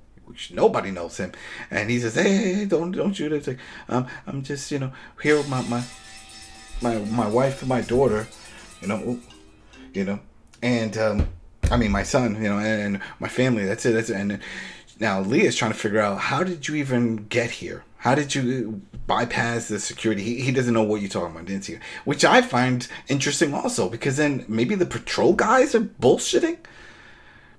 [0.51, 1.31] nobody knows him
[1.71, 3.59] and he says hey don't don't shoot it like,
[3.89, 5.83] um, i'm just you know here with my my
[6.81, 8.27] my, my wife and my daughter
[8.81, 9.19] you know
[9.93, 10.19] you know
[10.61, 11.27] and um
[11.71, 14.39] i mean my son you know and, and my family that's it that's it and
[14.99, 18.81] now leah's trying to figure out how did you even get here how did you
[19.07, 20.21] bypass the security?
[20.21, 21.77] He, he doesn't know what you're talking about, didn't he?
[22.05, 26.57] Which I find interesting also, because then maybe the patrol guys are bullshitting.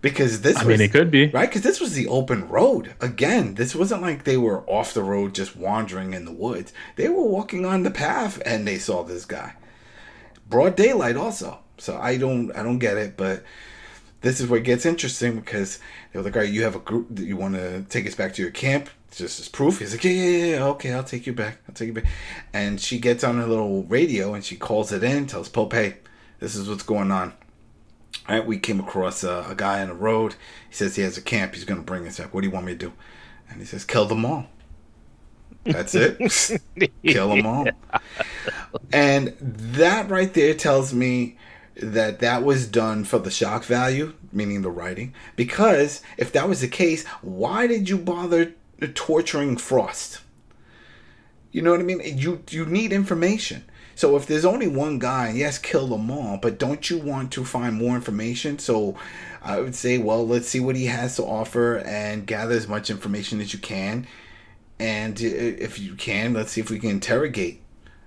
[0.01, 1.27] Because this I was, mean, it could be.
[1.27, 1.49] right?
[1.49, 2.95] Because this was the open road.
[3.01, 6.73] Again, this wasn't like they were off the road just wandering in the woods.
[6.95, 9.55] They were walking on the path and they saw this guy.
[10.49, 11.59] Broad daylight also.
[11.79, 13.43] So I don't I don't get it, but
[14.21, 15.79] this is where it gets interesting because
[16.13, 18.35] they're like, all right, you have a group that you want to take us back
[18.35, 18.89] to your camp.
[19.11, 19.79] Just as proof.
[19.79, 21.59] He's like, yeah, yeah, yeah, okay, I'll take you back.
[21.67, 22.05] I'll take you back.
[22.53, 25.97] And she gets on her little radio and she calls it in, tells Pope, hey,
[26.41, 27.33] this is what's going on.
[28.29, 30.35] Right, we came across a, a guy on the road.
[30.69, 31.55] He says he has a camp.
[31.55, 32.35] He's going to bring us up.
[32.35, 32.93] What do you want me to do?
[33.49, 34.47] And he says, kill them all.
[35.65, 36.19] That's it.
[37.07, 37.67] kill them all.
[38.93, 41.37] And that right there tells me
[41.77, 45.15] that that was done for the shock value, meaning the writing.
[45.37, 48.55] Because if that was the case, why did you bother
[48.95, 50.21] torturing Frost?
[51.51, 52.01] You know what I mean?
[52.05, 53.65] You you need information.
[53.99, 56.37] So if there's only one guy, yes, kill them all.
[56.37, 58.61] But don't you want to find more information?
[58.61, 58.95] So
[59.43, 62.91] I would say, well, let's see what he has to offer and gather as much
[62.91, 64.07] information as you can.
[64.79, 67.61] And if you can, let's see if we can interrogate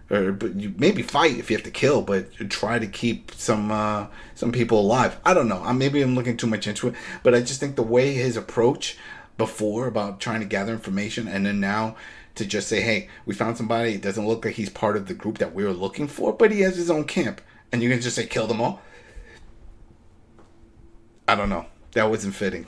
[0.09, 3.69] or but you maybe fight if you have to kill, but try to keep some
[3.69, 5.19] uh, some people alive.
[5.25, 5.61] I don't know.
[5.61, 8.37] I maybe I'm looking too much into it, but I just think the way his
[8.37, 8.97] approach
[9.37, 11.97] before about trying to gather information and then now
[12.35, 13.95] to just say, hey, we found somebody.
[13.95, 16.51] It doesn't look like he's part of the group that we were looking for, but
[16.51, 18.81] he has his own camp, and you can just say kill them all.
[21.27, 21.65] I don't know.
[21.93, 22.67] That wasn't fitting.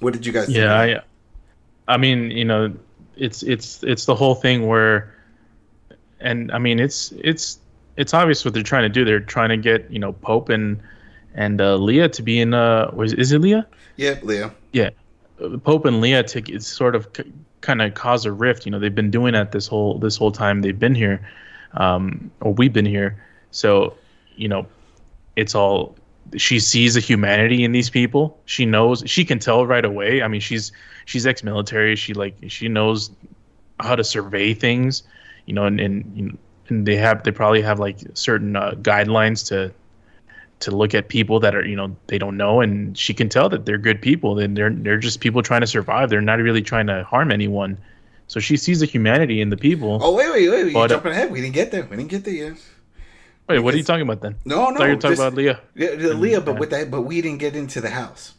[0.00, 0.48] What did you guys?
[0.48, 0.74] Yeah?
[0.74, 1.00] I,
[1.88, 2.74] I mean, you know,
[3.16, 5.14] it's it's it's the whole thing where,
[6.20, 7.58] and I mean, it's it's
[7.96, 9.04] it's obvious what they're trying to do.
[9.04, 10.80] They're trying to get you know Pope and
[11.34, 12.54] and uh, Leah to be in.
[12.54, 13.66] Uh, was is it Leah?
[13.96, 14.52] yeah, Leah.
[14.72, 14.90] Yeah,
[15.62, 17.08] Pope and Leah to it's sort of
[17.62, 18.66] kind of cause a rift.
[18.66, 21.26] You know, they've been doing that this whole this whole time they've been here,
[21.74, 23.22] um, or we've been here.
[23.50, 23.94] So,
[24.36, 24.66] you know,
[25.36, 25.96] it's all
[26.36, 28.38] she sees a humanity in these people.
[28.44, 30.22] She knows she can tell right away.
[30.22, 30.72] I mean, she's
[31.06, 31.96] she's ex-military.
[31.96, 33.10] She like she knows
[33.80, 35.02] how to survey things.
[35.46, 36.38] You know, and and
[36.68, 39.72] and they have they probably have like certain uh, guidelines to
[40.62, 43.48] to look at people that are you know they don't know and she can tell
[43.48, 46.62] that they're good people and they're they're just people trying to survive they're not really
[46.62, 47.76] trying to harm anyone
[48.32, 49.98] So she sees the humanity in the people.
[50.00, 50.72] Oh wait, wait, wait!
[50.72, 51.30] You're uh, jumping ahead.
[51.30, 51.84] We didn't get there.
[51.84, 52.56] We didn't get there yet.
[53.48, 54.36] Wait, what are you talking about then?
[54.46, 54.84] No, no.
[54.86, 55.60] you're talking just- about Leah.
[55.74, 58.32] Yeah, the Leah, but with that, but we didn't get into the house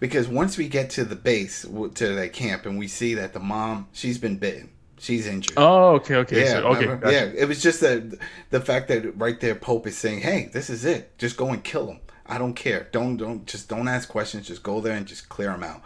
[0.00, 1.62] because once we get to the base
[1.94, 4.68] to that camp and we see that the mom she's been bitten,
[4.98, 5.54] she's injured.
[5.56, 6.86] Oh, okay, okay, yeah, so, okay.
[6.86, 7.12] gotcha.
[7.12, 7.24] yeah.
[7.36, 8.18] It was just the
[8.50, 11.16] the fact that right there, Pope is saying, "Hey, this is it.
[11.18, 12.00] Just go and kill him.
[12.26, 12.88] I don't care.
[12.92, 14.46] Don't don't just don't ask questions.
[14.46, 15.82] Just go there and just clear him out."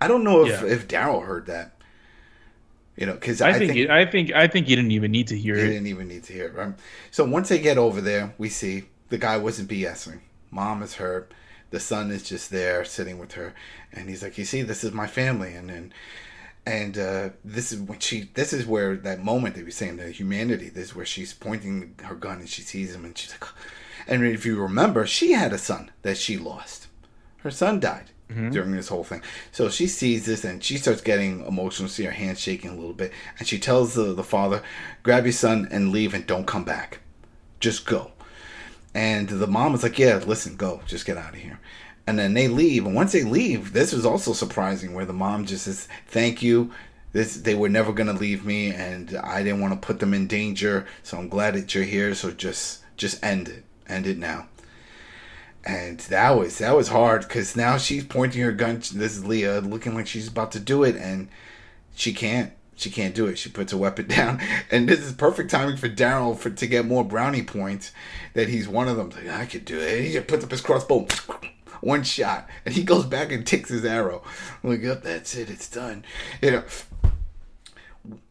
[0.00, 0.66] I don't know if Yeah.
[0.66, 1.72] if Daryl heard that.
[2.96, 5.36] You know, because I, think, it, I think I think you didn't even need to
[5.36, 5.66] hear he it.
[5.68, 6.72] didn't even need to hear it, right?
[7.10, 10.20] So once they get over there, we see the guy wasn't BSing.
[10.50, 11.32] Mom is hurt.
[11.70, 13.52] The son is just there sitting with her,
[13.92, 15.92] and he's like, "You see, this is my family," and and
[16.66, 18.28] and uh, this is when she.
[18.34, 20.68] This is where that moment that we saying the humanity.
[20.68, 23.44] This is where she's pointing her gun and she sees him, and she's like,
[24.08, 26.88] and if you remember, she had a son that she lost.
[27.38, 28.10] Her son died
[28.50, 29.22] during this whole thing.
[29.52, 31.88] So she sees this and she starts getting emotional.
[31.88, 34.62] See her hands shaking a little bit, and she tells the, the father,
[35.04, 36.98] "Grab your son and leave, and don't come back.
[37.60, 38.10] Just go."
[38.92, 41.60] And the mom was like, "Yeah, listen, go, just get out of here."
[42.06, 45.44] And then they leave, and once they leave, this was also surprising, where the mom
[45.44, 46.70] just says, "Thank you."
[47.12, 50.26] This they were never gonna leave me, and I didn't want to put them in
[50.26, 50.86] danger.
[51.02, 52.14] So I'm glad that you're here.
[52.14, 54.46] So just just end it, end it now
[55.66, 58.76] and that was that was hard because now she's pointing her gun.
[58.76, 61.28] This is Leah looking like she's about to do it, and
[61.94, 62.52] she can't.
[62.76, 63.38] She can't do it.
[63.38, 64.40] She puts her weapon down,
[64.70, 67.90] and this is perfect timing for Daryl for to get more brownie points.
[68.34, 69.10] That he's one of them.
[69.10, 70.04] Like, I could do it.
[70.04, 71.06] He just puts up his crossbow,
[71.86, 74.22] one shot, and he goes back and takes his arrow.
[74.62, 75.48] Like, up, that's it.
[75.48, 76.04] It's done.
[76.42, 76.64] You know,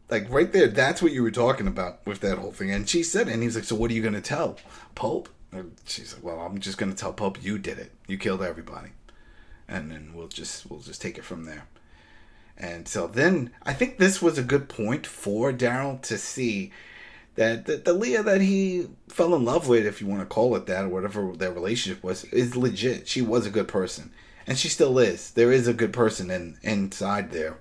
[0.08, 2.70] like right there, that's what you were talking about with that whole thing.
[2.70, 4.58] And she said, and he's like, "So what are you gonna tell
[4.94, 7.92] Pope?" And she's like, "Well, I'm just gonna tell Pope you did it.
[8.06, 8.90] You killed everybody,
[9.66, 11.64] and then we'll just we'll just take it from there."
[12.56, 16.72] And so then I think this was a good point for Daryl to see
[17.36, 20.56] that the, the Leah that he fell in love with, if you want to call
[20.56, 23.06] it that, or whatever their relationship was, is legit.
[23.08, 24.10] She was a good person,
[24.46, 25.30] and she still is.
[25.32, 27.56] There is a good person in inside there.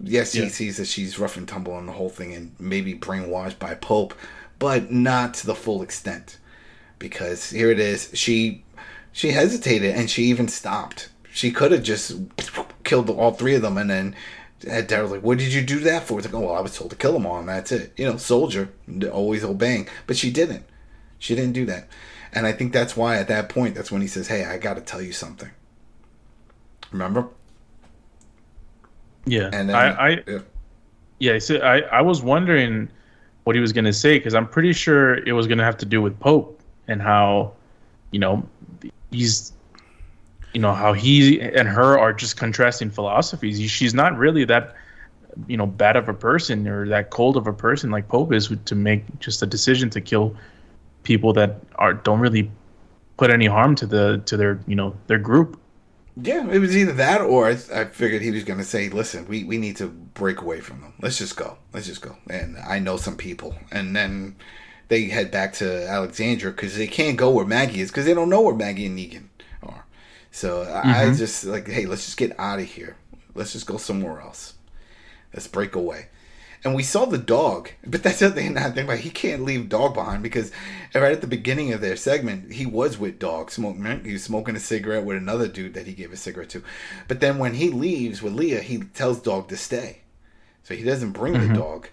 [0.00, 0.48] Yes, he Yeah.
[0.48, 4.14] sees that she's rough and tumble on the whole thing, and maybe brainwashed by Pope,
[4.58, 6.38] but not to the full extent.
[6.98, 8.64] Because here it is, she
[9.12, 11.08] she hesitated and she even stopped.
[11.32, 12.16] She could have just
[12.84, 14.16] killed all three of them, and then
[14.68, 16.76] had Daryl's like, "What did you do that for?" It's like, "Oh, well, I was
[16.76, 18.70] told to kill them all, and that's it." You know, soldier,
[19.12, 20.64] always obeying, but she didn't.
[21.18, 21.88] She didn't do that,
[22.32, 24.74] and I think that's why at that point, that's when he says, "Hey, I got
[24.74, 25.50] to tell you something."
[26.92, 27.28] Remember?
[29.26, 30.38] Yeah, And then, I, I yeah.
[31.18, 32.90] yeah, so I, I was wondering
[33.44, 36.02] what he was gonna say because I'm pretty sure it was gonna have to do
[36.02, 37.54] with Pope and how,
[38.12, 38.46] you know,
[39.10, 39.53] he's,
[40.54, 43.70] you know, how he and her are just contrasting philosophies.
[43.70, 44.74] She's not really that,
[45.48, 48.50] you know, bad of a person or that cold of a person like Pope is
[48.64, 50.36] to make just a decision to kill
[51.02, 52.50] people that are don't really
[53.16, 55.60] put any harm to the to their you know their group.
[56.20, 59.26] Yeah, it was either that or I, I figured he was going to say, "Listen,
[59.26, 60.94] we, we need to break away from them.
[61.00, 61.58] Let's just go.
[61.72, 64.36] Let's just go." And I know some people, and then
[64.88, 68.28] they head back to Alexandria because they can't go where Maggie is because they don't
[68.28, 69.28] know where Maggie and Negan.
[70.34, 71.14] So I, I mm-hmm.
[71.14, 72.96] just like, hey, let's just get out of here.
[73.36, 74.54] Let's just go somewhere else.
[75.32, 76.08] Let's break away.
[76.64, 78.54] And we saw the dog, but that's the thing.
[78.54, 78.98] Not think about.
[78.98, 80.50] He can't leave dog behind because
[80.92, 84.04] right at the beginning of their segment, he was with dog smoking.
[84.04, 86.64] He was smoking a cigarette with another dude that he gave a cigarette to.
[87.06, 90.00] But then when he leaves with Leah, he tells dog to stay,
[90.64, 91.54] so he doesn't bring the mm-hmm.
[91.54, 91.88] dog.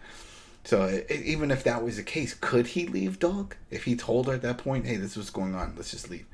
[0.64, 3.56] So i even if that was the case, could he leave dog?
[3.70, 5.74] If he told her at that point, "Hey, this is what's going on.
[5.76, 6.26] Let's just leave."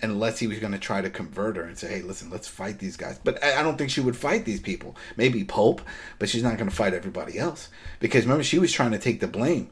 [0.00, 2.78] Unless he was going to try to convert her and say, "Hey, listen, let's fight
[2.78, 4.94] these guys." But I don't think she would fight these people.
[5.16, 5.80] Maybe Pope,
[6.20, 7.68] but she's not going to fight everybody else
[7.98, 9.70] because remember she was trying to take the blame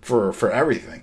[0.00, 1.02] for for everything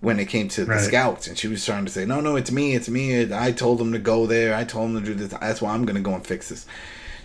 [0.00, 0.80] when it came to the Right.
[0.80, 3.32] scouts, and she was trying to say, "No, no, it's me, it's me.
[3.32, 4.54] I told them to go there.
[4.54, 5.28] I told them to do this.
[5.38, 6.66] That's why I'm going to go and fix this."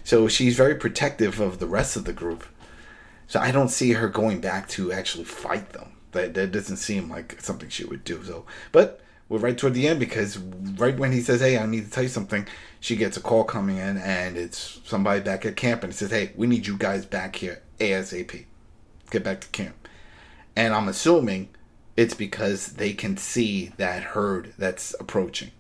[0.03, 2.43] So she's very protective of the rest of the group.
[3.27, 5.93] So I don't see her going back to actually fight them.
[6.11, 8.23] That that doesn't seem like something she would do.
[8.23, 11.86] So, but we're right toward the end because right when he says, "Hey, I need
[11.86, 12.47] to tell you something,"
[12.80, 16.11] she gets a call coming in, and it's somebody back at camp, and it says,
[16.11, 18.45] "Hey, we need you guys back here ASAP.
[19.09, 19.88] Get back to camp."
[20.55, 21.49] And I'm assuming
[21.97, 25.51] it's because they can see that herd that's approaching,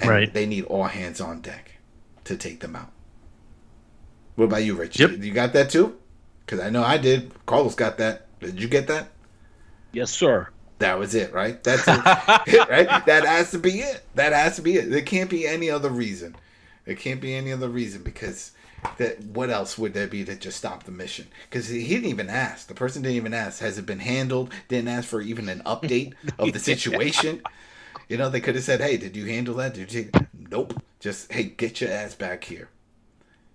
[0.00, 0.32] and Right.
[0.32, 1.76] They need all hands on deck
[2.24, 2.92] to take them out.
[4.36, 4.98] What about you, Rich?
[4.98, 5.10] Yep.
[5.20, 5.96] You got that too?
[6.40, 7.32] Because I know I did.
[7.46, 8.26] Carlos got that.
[8.40, 9.10] Did you get that?
[9.92, 10.48] Yes, sir.
[10.80, 11.62] That was it, right?
[11.62, 11.88] That's it,
[12.68, 13.04] right?
[13.06, 14.02] That has to be it.
[14.14, 14.90] That has to be it.
[14.90, 16.34] There can't be any other reason.
[16.86, 18.52] There can't be any other reason because
[18.96, 21.28] that what else would there be to just stop the mission?
[21.48, 22.66] Because he didn't even ask.
[22.66, 23.60] The person didn't even ask.
[23.60, 24.52] Has it been handled?
[24.68, 27.42] Didn't ask for even an update of the situation.
[28.08, 29.74] You know, they could have said, "Hey, did you handle that?
[29.74, 30.10] Did you?"
[30.50, 30.82] Nope.
[30.98, 32.70] Just hey, get your ass back here.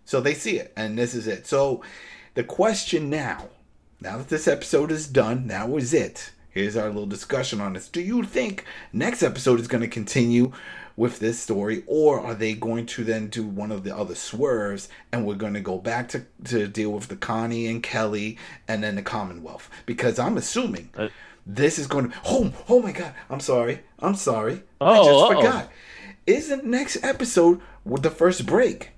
[0.06, 1.48] So they see it, and this is it.
[1.48, 1.82] So
[2.36, 3.50] the question now,
[4.00, 6.32] now that this episode is done, now is it.
[6.56, 7.90] Here's our little discussion on this.
[7.90, 10.54] Do you think next episode is going to continue
[10.96, 14.88] with this story, or are they going to then do one of the other swerves
[15.12, 18.38] and we're going to go back to, to deal with the Connie and Kelly
[18.70, 19.70] and then the Commonwealth?
[19.86, 21.10] Because I'm assuming Uh,
[21.46, 22.18] this is going to.
[22.24, 23.14] Oh, oh my God.
[23.30, 23.82] I'm sorry.
[24.00, 24.64] I'm sorry.
[24.80, 25.36] I Oh, just uh-oh.
[25.42, 25.72] forgot.
[26.26, 28.92] Isn't next episode with the first break?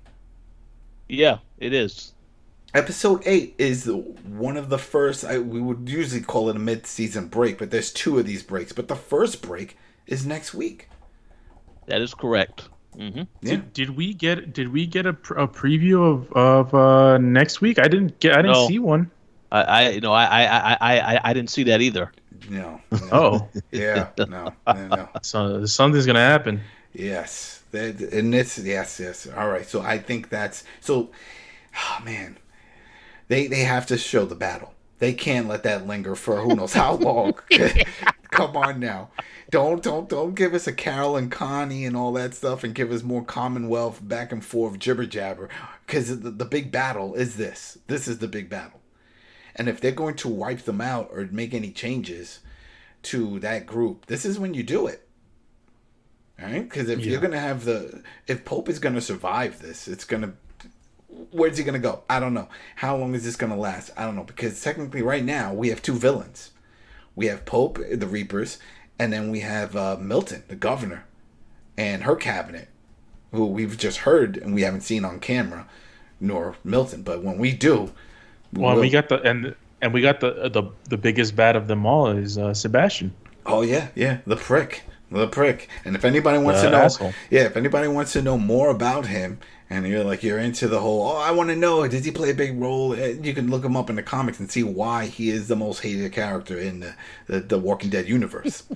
[1.08, 2.12] Yeah, it is.
[2.74, 5.24] Episode eight is one of the first.
[5.24, 8.72] I, we would usually call it a mid-season break, but there's two of these breaks.
[8.72, 10.88] But the first break is next week.
[11.86, 12.68] That is correct.
[12.94, 13.24] hmm Yeah.
[13.42, 17.78] Did, did we get did we get a, a preview of of uh, next week?
[17.78, 18.68] I didn't get I didn't No.
[18.68, 19.10] see one.
[19.50, 22.12] I, I, you know, I, I, I, I, I- I didn't see that either.
[22.50, 22.78] No.
[22.92, 22.98] no.
[23.10, 24.08] Oh, Yeah.
[24.18, 24.52] No.
[24.66, 24.86] No.
[24.88, 25.08] no.
[25.22, 26.60] so something's gonna happen.
[26.92, 27.62] Yes.
[27.72, 28.58] And this.
[28.58, 29.00] Yes.
[29.00, 29.26] Yes.
[29.34, 29.64] All right.
[29.66, 31.08] So I think that's so.
[31.74, 32.36] Oh man,
[33.28, 34.74] they they have to show the battle.
[34.98, 37.34] They can't let that linger for who knows how long.
[38.30, 39.10] Come on now.
[39.50, 42.90] Don't don't don't give us a Carol and Connie and all that stuff and give
[42.92, 45.48] us more Commonwealth back and forth jibber jabber
[45.86, 47.78] because the, the big battle is this.
[47.86, 48.80] This is the big battle.
[49.56, 52.40] And if they're going to wipe them out or make any changes
[53.04, 55.08] to that group, this is when you do it.
[56.40, 56.62] All right?
[56.62, 60.04] Because if you're going to have the if Pope is going to survive this, it's
[60.04, 60.34] going to
[61.30, 62.02] where's he gonna go?
[62.08, 62.48] I don't know.
[62.76, 63.90] How long is this gonna last?
[63.96, 66.50] I don't know because technically, right now we have two villains.
[67.16, 68.58] We have Pope, the Reapers,
[68.98, 71.04] and then we have uh, Milton, the governor,
[71.76, 72.68] and her cabinet,
[73.32, 75.66] who we've just heard and we haven't seen on camera,
[76.20, 77.02] nor Milton.
[77.02, 77.92] But when we do,
[78.52, 78.82] Well, will.
[78.82, 82.08] we got the and and we got the the the biggest bat of them all
[82.08, 83.12] is uh, Sebastian.
[83.46, 85.68] Oh yeah, yeah, the prick, the prick.
[85.84, 87.14] And if anybody wants The to know, asshole.
[87.30, 89.38] yeah, if anybody wants to know more about him,
[89.70, 92.30] and you're like you're into the whole, oh, I want to know, does he play
[92.30, 92.94] a big role?
[92.94, 95.56] Eh, You can look him up in the comics and see why he is the
[95.56, 96.94] most hated character in the
[97.26, 98.62] the, the Walking Dead universe.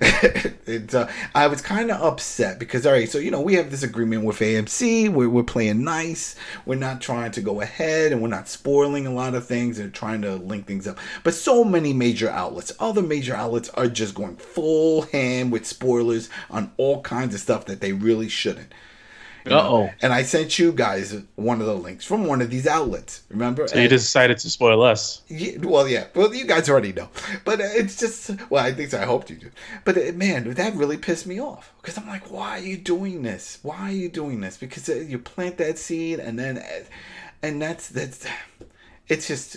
[0.94, 3.82] uh, I was kind of upset because all right, so you know we have this
[3.82, 5.08] agreement with AMC.
[5.08, 6.36] We're we're playing nice.
[6.66, 9.92] We're not trying to go ahead, and we're not spoiling a lot of things and
[9.92, 10.98] trying to link things up.
[11.24, 16.28] But so many major outlets, other major outlets, are just going full ham with spoilers
[16.50, 18.72] on all kinds of stuff that they really shouldn't.
[19.50, 19.90] Uh-oh.
[20.02, 23.22] And I sent you guys one of the links from one of these outlets.
[23.28, 23.66] Remember?
[23.66, 25.22] So you And- decided to spoil us.
[25.28, 26.06] yeah, well, yeah.
[26.14, 27.08] Well, you guys already know,
[27.44, 28.30] but uh, it's just.
[28.50, 29.00] Well, I think so.
[29.00, 29.50] I hoped you do.
[29.84, 33.22] But uh, man, that really pissed me off because I'm like, why are you doing
[33.22, 33.58] this?
[33.62, 34.56] Why are you doing this?
[34.56, 36.84] Because uh, you plant that seed, and then, uh,
[37.42, 38.26] and that's that's.
[39.08, 39.56] It's just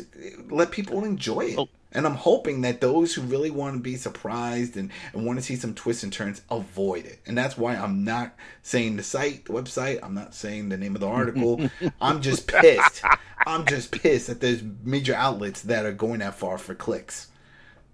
[0.50, 1.58] let people enjoy it.
[1.60, 1.70] Oh.
[1.92, 5.46] And I'm hoping that those who really want to be surprised and, and want to
[5.46, 7.20] see some twists and turns avoid it.
[7.26, 10.00] And that's why I'm not saying the site, the website.
[10.04, 11.70] I'm not saying the name of the article.
[12.02, 13.02] I'm just pissed.
[13.48, 17.30] I'm just pissed that there's major outlets that are going that far for clicks.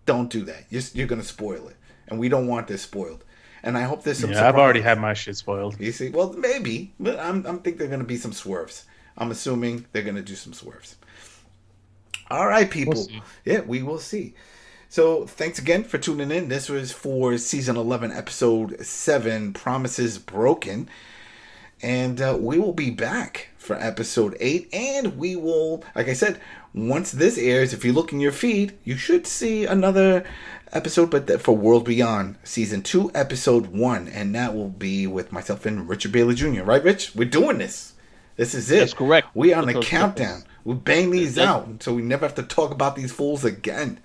[0.07, 0.65] Don't do that.
[0.69, 1.75] You're, you're going to spoil it.
[2.07, 3.23] And we don't want this spoiled.
[3.63, 4.31] And I hope there's some.
[4.31, 5.79] Yeah, I've already had my shit spoiled.
[5.79, 8.85] You see, well, maybe, but I'm I'm think they're going to be some swerves.
[9.17, 10.95] I'm assuming they're going to do some swerves.
[12.31, 12.95] All right, people.
[12.95, 13.21] see.
[13.43, 14.33] yeah, we will see.
[14.87, 16.47] So, thanks again for tuning in.
[16.47, 20.87] This was for season 11, episode 7, Promises Broken.
[21.81, 24.69] And uh, we will be back for episode 8.
[24.71, 26.39] And we will, like I said,
[26.73, 30.23] once this airs, if you look in your feed, you should see another
[30.71, 34.07] episode, but that for World Beyond, season 2, episode 1.
[34.07, 36.63] And that will be with myself and Richard Bailey Jr.
[36.63, 37.13] Right, Rich?
[37.13, 37.93] We're doing this.
[38.37, 38.79] This is it.
[38.79, 39.27] That's correct.
[39.33, 40.43] We are on the countdown.
[40.65, 43.99] We bang these That- out so we never have to talk about these fools again.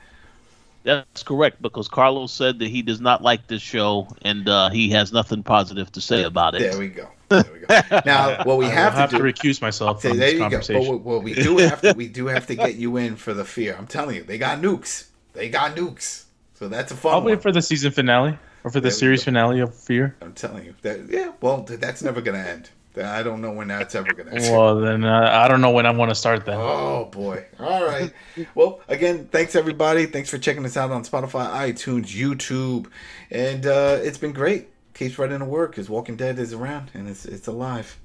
[0.84, 4.88] That's correct because Carlos said that he does not like this show and uh, he
[4.90, 6.60] has nothing positive to say about it.
[6.60, 7.08] There we go.
[7.28, 8.00] There we go.
[8.06, 9.28] Now, what we I will have, have to to do.
[9.32, 10.44] recuse myself Say, from there this you go.
[10.50, 10.82] conversation.
[10.84, 13.34] But what, what we do have to we do have to get you in for
[13.34, 13.74] the fear.
[13.76, 15.06] I'm telling you, they got nukes.
[15.32, 16.22] They got nukes.
[16.54, 17.32] So that's a fun I'll one.
[17.32, 19.24] wait for the season finale or for the There we series go.
[19.24, 20.14] finale of Fear.
[20.22, 21.08] I'm telling you that.
[21.08, 21.32] Yeah.
[21.40, 22.70] Well, that's never gonna end.
[23.04, 24.52] I don't know when that's ever gonna end.
[24.52, 26.58] Well, then uh, I don't know when I want to start that.
[26.58, 27.44] Oh boy.
[27.60, 28.12] All right.
[28.54, 30.06] well, again, thanks everybody.
[30.06, 32.88] Thanks for checking us out on Spotify, iTunes, YouTube.
[33.30, 34.68] And uh, it's been great.
[34.94, 37.98] Keeps spreading the word because Walking Dead is around and it's it's alive.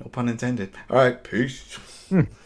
[0.00, 0.72] No pun intended.
[0.88, 1.22] All right.
[1.22, 1.78] Peace.